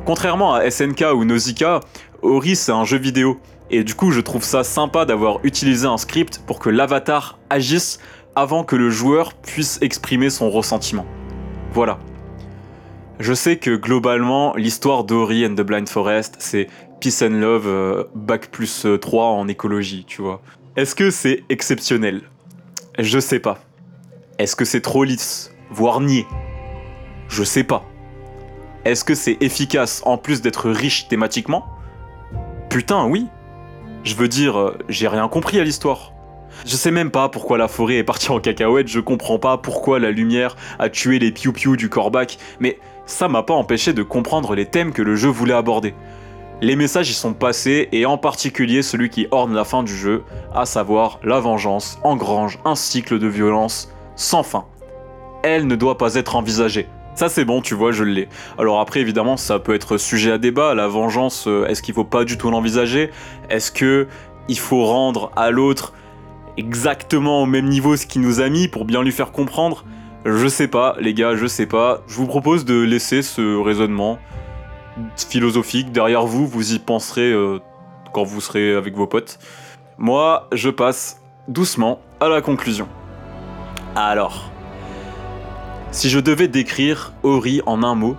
[0.05, 1.81] Contrairement à SNK ou Nausicaa,
[2.21, 3.37] Ori c'est un jeu vidéo.
[3.69, 7.99] Et du coup, je trouve ça sympa d'avoir utilisé un script pour que l'avatar agisse
[8.35, 11.05] avant que le joueur puisse exprimer son ressentiment.
[11.73, 11.99] Voilà.
[13.19, 16.67] Je sais que globalement, l'histoire d'Ori and the Blind Forest, c'est
[17.01, 20.41] Peace and Love, euh, bac plus 3 en écologie, tu vois.
[20.75, 22.23] Est-ce que c'est exceptionnel?
[22.99, 23.59] Je sais pas.
[24.39, 26.25] Est-ce que c'est trop lisse, voire niais?
[27.29, 27.85] Je sais pas.
[28.83, 31.65] Est-ce que c'est efficace en plus d'être riche thématiquement?
[32.69, 33.27] Putain, oui.
[34.03, 36.11] Je veux dire, euh, j'ai rien compris à l'histoire.
[36.65, 39.99] Je sais même pas pourquoi la forêt est partie en cacahuète, je comprends pas pourquoi
[39.99, 44.55] la lumière a tué les piou-piou du corbac, mais ça m'a pas empêché de comprendre
[44.55, 45.95] les thèmes que le jeu voulait aborder.
[46.61, 50.23] Les messages y sont passés, et en particulier celui qui orne la fin du jeu,
[50.53, 54.65] à savoir la vengeance engrange un cycle de violence sans fin.
[55.43, 56.87] Elle ne doit pas être envisagée.
[57.13, 58.29] Ça c'est bon, tu vois, je l'ai.
[58.57, 60.75] Alors après, évidemment, ça peut être sujet à débat.
[60.75, 63.09] La vengeance, euh, est-ce qu'il faut pas du tout l'envisager?
[63.49, 64.07] Est-ce que
[64.47, 65.93] il faut rendre à l'autre
[66.57, 69.83] exactement au même niveau ce qu'il nous a mis pour bien lui faire comprendre?
[70.25, 72.01] Je sais pas, les gars, je sais pas.
[72.07, 74.19] Je vous propose de laisser ce raisonnement
[75.17, 77.59] philosophique derrière vous, vous y penserez euh,
[78.13, 79.39] quand vous serez avec vos potes.
[79.97, 82.87] Moi, je passe doucement à la conclusion.
[83.95, 84.51] Alors,
[85.91, 88.17] si je devais décrire Ori en un mot,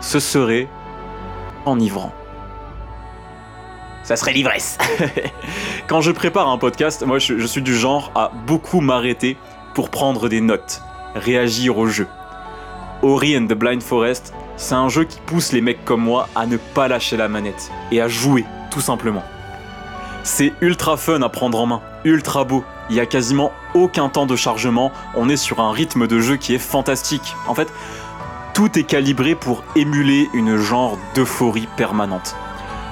[0.00, 0.68] ce serait
[1.64, 2.12] enivrant.
[4.02, 4.76] Ça serait l'ivresse.
[5.86, 9.38] Quand je prépare un podcast, moi je, je suis du genre à beaucoup m'arrêter
[9.72, 10.82] pour prendre des notes,
[11.14, 12.06] réagir au jeu.
[13.02, 16.46] Ori and the Blind Forest, c'est un jeu qui pousse les mecs comme moi à
[16.46, 19.22] ne pas lâcher la manette et à jouer, tout simplement.
[20.22, 24.26] C'est ultra fun à prendre en main, ultra beau, il y a quasiment aucun temps
[24.26, 27.34] de chargement, on est sur un rythme de jeu qui est fantastique.
[27.46, 27.72] En fait,
[28.54, 32.36] tout est calibré pour émuler une genre d'euphorie permanente.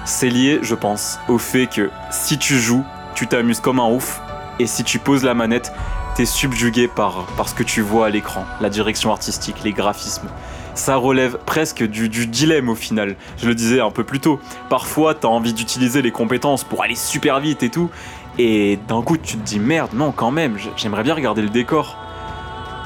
[0.05, 2.85] C'est lié, je pense, au fait que si tu joues,
[3.15, 4.21] tu t'amuses comme un ouf,
[4.59, 5.73] et si tu poses la manette,
[6.17, 10.29] t'es subjugué par, par ce que tu vois à l'écran, la direction artistique, les graphismes
[10.75, 13.17] ça relève presque du, dilemme au final.
[13.39, 14.41] Je le disais un peu plus tôt.
[14.69, 17.91] Parfois, t'as envie d'utiliser les compétences pour aller super vite et tout.
[18.39, 21.99] Et d'un coup, tu te dis merde, non, quand même, j'aimerais bien regarder le décor.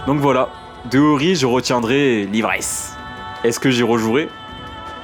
[0.07, 0.49] Donc voilà,
[0.91, 0.99] de
[1.35, 2.97] je retiendrai l'ivresse.
[3.45, 4.29] Est-ce que j'y rejouerai?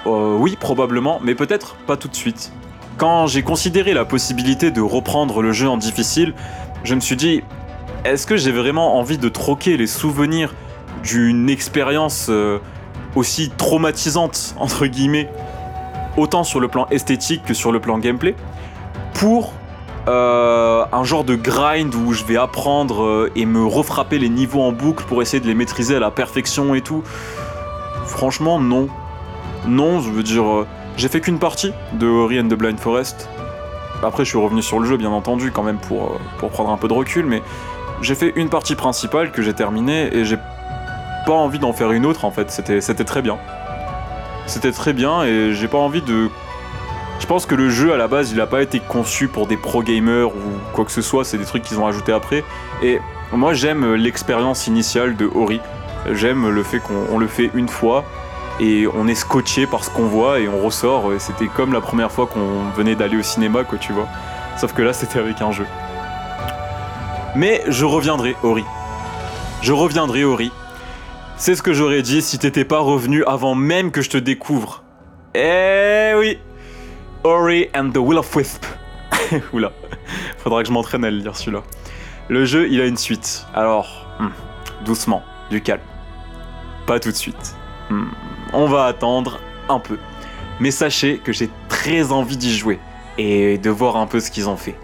[0.07, 2.53] Euh, Oui, probablement, mais peut-être pas tout de suite.
[2.99, 6.35] Quand j'ai considéré la possibilité de reprendre le jeu en difficile,
[6.85, 7.43] je me suis dit,
[8.05, 10.55] est-ce que j'ai vraiment envie de troquer les souvenirs
[11.03, 12.59] d'une expérience euh,
[13.15, 15.29] aussi traumatisante, entre guillemets,
[16.17, 18.35] autant sur le plan esthétique que sur le plan gameplay,
[19.15, 19.53] pour
[20.09, 24.63] euh, un genre de grind où je vais apprendre euh, et me refrapper les niveaux
[24.63, 27.03] en boucle pour essayer de les maîtriser à la perfection et tout.
[28.07, 28.89] Franchement, non.
[29.67, 30.45] Non, je veux dire,
[30.97, 33.29] J'ai fait qu'une partie de Ori and the Blind Forest.
[34.03, 36.77] Après, je suis revenu sur le jeu, bien entendu, quand même, pour, pour prendre un
[36.77, 37.41] peu de recul, mais
[38.03, 40.37] j'ai fait une partie principale que j'ai terminée et j'ai
[41.27, 42.51] pas envie d'en faire une autre en fait.
[42.51, 43.39] C'était, très bien.
[44.47, 46.29] C'était très bien et j'ai pas envie de.
[47.21, 49.57] Je pense que le jeu à la base il a pas été conçu pour des
[49.57, 52.45] pro gamers ou quoi que ce soit, c'est des trucs qu'ils ont ajoutés après.
[52.83, 53.01] Et
[53.33, 55.61] moi j'aime l'expérience initiale de Ori.
[56.11, 58.05] J'aime le fait qu'on le fait une fois
[58.59, 61.11] et on est scotché par ce qu'on voit et on ressort.
[61.19, 64.09] C'était comme la première fois qu'on venait d'aller au cinéma, quoi, tu vois.
[64.57, 65.67] Sauf que là, c'était avec un jeu.
[67.35, 68.65] Mais je reviendrai, Ori.
[69.63, 70.53] Je reviendrai, Ori.
[71.45, 74.85] C'est ce que j'aurais dit si t'étais pas revenu avant même que je te découvre.
[75.35, 76.39] Eh oui
[77.25, 78.65] Ori and the Will of Wisp.
[79.53, 79.73] Oula,
[80.39, 81.65] faudra que je m'entraîne à le lire celui-là.
[82.29, 83.45] Le jeu, il a une suite.
[83.55, 85.83] Alors, hmm, doucement, du calme.
[86.87, 87.57] Pas tout de suite.
[87.91, 88.11] Hmm,
[88.53, 89.99] on va attendre un peu.
[90.61, 92.79] Mais sachez que j'ai très envie d'y jouer
[93.19, 94.77] et de voir un peu ce qu'ils ont fait.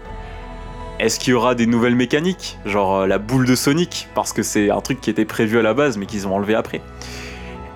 [0.99, 4.43] Est-ce qu'il y aura des nouvelles mécaniques Genre euh, la boule de Sonic, parce que
[4.43, 6.81] c'est un truc qui était prévu à la base mais qu'ils ont enlevé après.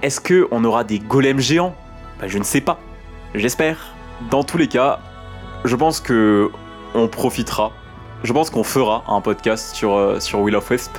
[0.02, 1.74] Est-ce qu'on aura des golems géants?
[2.20, 2.80] Bah, Je ne sais pas.
[3.34, 3.96] J'espère.
[4.30, 5.00] Dans tous les cas,
[5.64, 6.52] je pense que
[6.96, 7.72] on profitera.
[8.26, 10.92] Je pense qu'on fera un podcast sur, euh, sur Will of Wisp.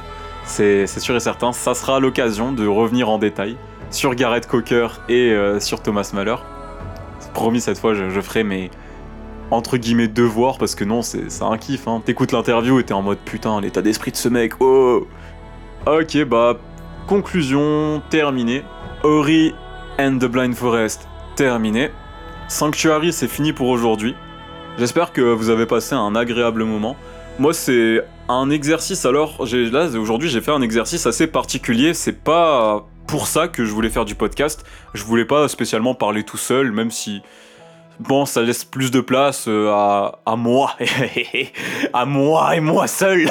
[0.46, 1.52] C'est sûr et certain.
[1.52, 3.58] Ça sera l'occasion de revenir en détail
[3.90, 6.36] sur Gareth Cocker et euh, sur Thomas Mahler.
[7.34, 8.70] Promis, cette fois, je, je ferai mes,
[9.55, 12.02] entre guillemets devoir parce que non c'est un kiff hein.
[12.05, 15.07] T'écoutes l'interview et t'es en mode putain l'état d'esprit de ce mec, oh
[15.86, 16.59] Ok bah
[17.07, 18.62] conclusion terminée.
[19.02, 19.55] Ori
[19.98, 21.90] and the Blind Forest terminé.
[22.48, 24.14] Sanctuary c'est fini pour aujourd'hui.
[24.78, 26.96] J'espère que vous avez passé un agréable moment.
[27.38, 32.86] Moi c'est un exercice alors, là aujourd'hui j'ai fait un exercice assez particulier, c'est pas
[33.07, 34.64] pour ça que je voulais faire du podcast.
[34.94, 37.22] Je voulais pas spécialement parler tout seul, même si
[38.01, 40.72] bon, ça laisse plus de place euh, à, à moi,
[41.92, 43.28] à moi et moi seul.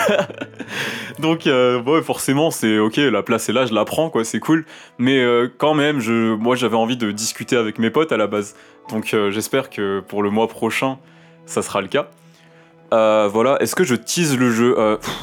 [1.19, 4.65] Donc, euh, forcément, c'est ok, la place est là, je la prends, quoi, c'est cool.
[4.97, 8.27] Mais euh, quand même, je, moi, j'avais envie de discuter avec mes potes à la
[8.27, 8.55] base.
[8.89, 10.97] Donc, j'espère que pour le mois prochain,
[11.45, 12.09] ça sera le cas.
[12.91, 14.75] voilà, est-ce que je tease le jeu?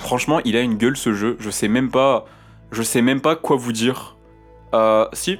[0.02, 1.36] Franchement, il a une gueule ce jeu.
[1.40, 2.24] Je sais même pas,
[2.72, 4.16] je sais même pas quoi vous dire.
[5.12, 5.38] si,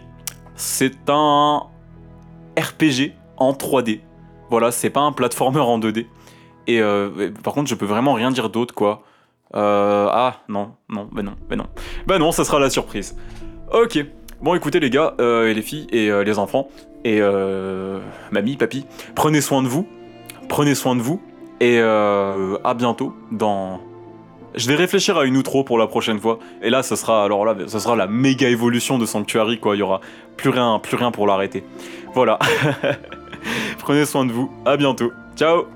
[0.54, 1.62] c'est un
[2.58, 4.00] RPG en 3D.
[4.50, 6.06] Voilà, c'est pas un platformer en 2D.
[6.68, 9.02] Euh, et par contre, je peux vraiment rien dire d'autre, quoi.
[9.56, 11.66] Euh, ah, non, non, bah non, bah non.
[12.06, 13.16] Bah non, ça sera la surprise.
[13.72, 13.98] Ok.
[14.40, 16.68] Bon, écoutez, les gars, euh, et les filles, et les enfants,
[17.04, 17.20] et
[18.30, 19.88] mamie, papy, prenez soin de vous.
[20.48, 21.20] Prenez soin de vous.
[21.60, 23.80] Et à bientôt dans
[24.56, 26.38] je vais réfléchir à une outro pour la prochaine fois.
[26.60, 29.76] Et là, ça sera alors là, ça sera la méga évolution de Sanctuary quoi.
[29.76, 30.00] Il y aura
[30.36, 31.62] plus rien, plus rien pour l'arrêter.
[32.14, 32.38] Voilà.
[33.78, 34.50] Prenez soin de vous.
[34.64, 35.12] À bientôt.
[35.36, 35.66] Ciao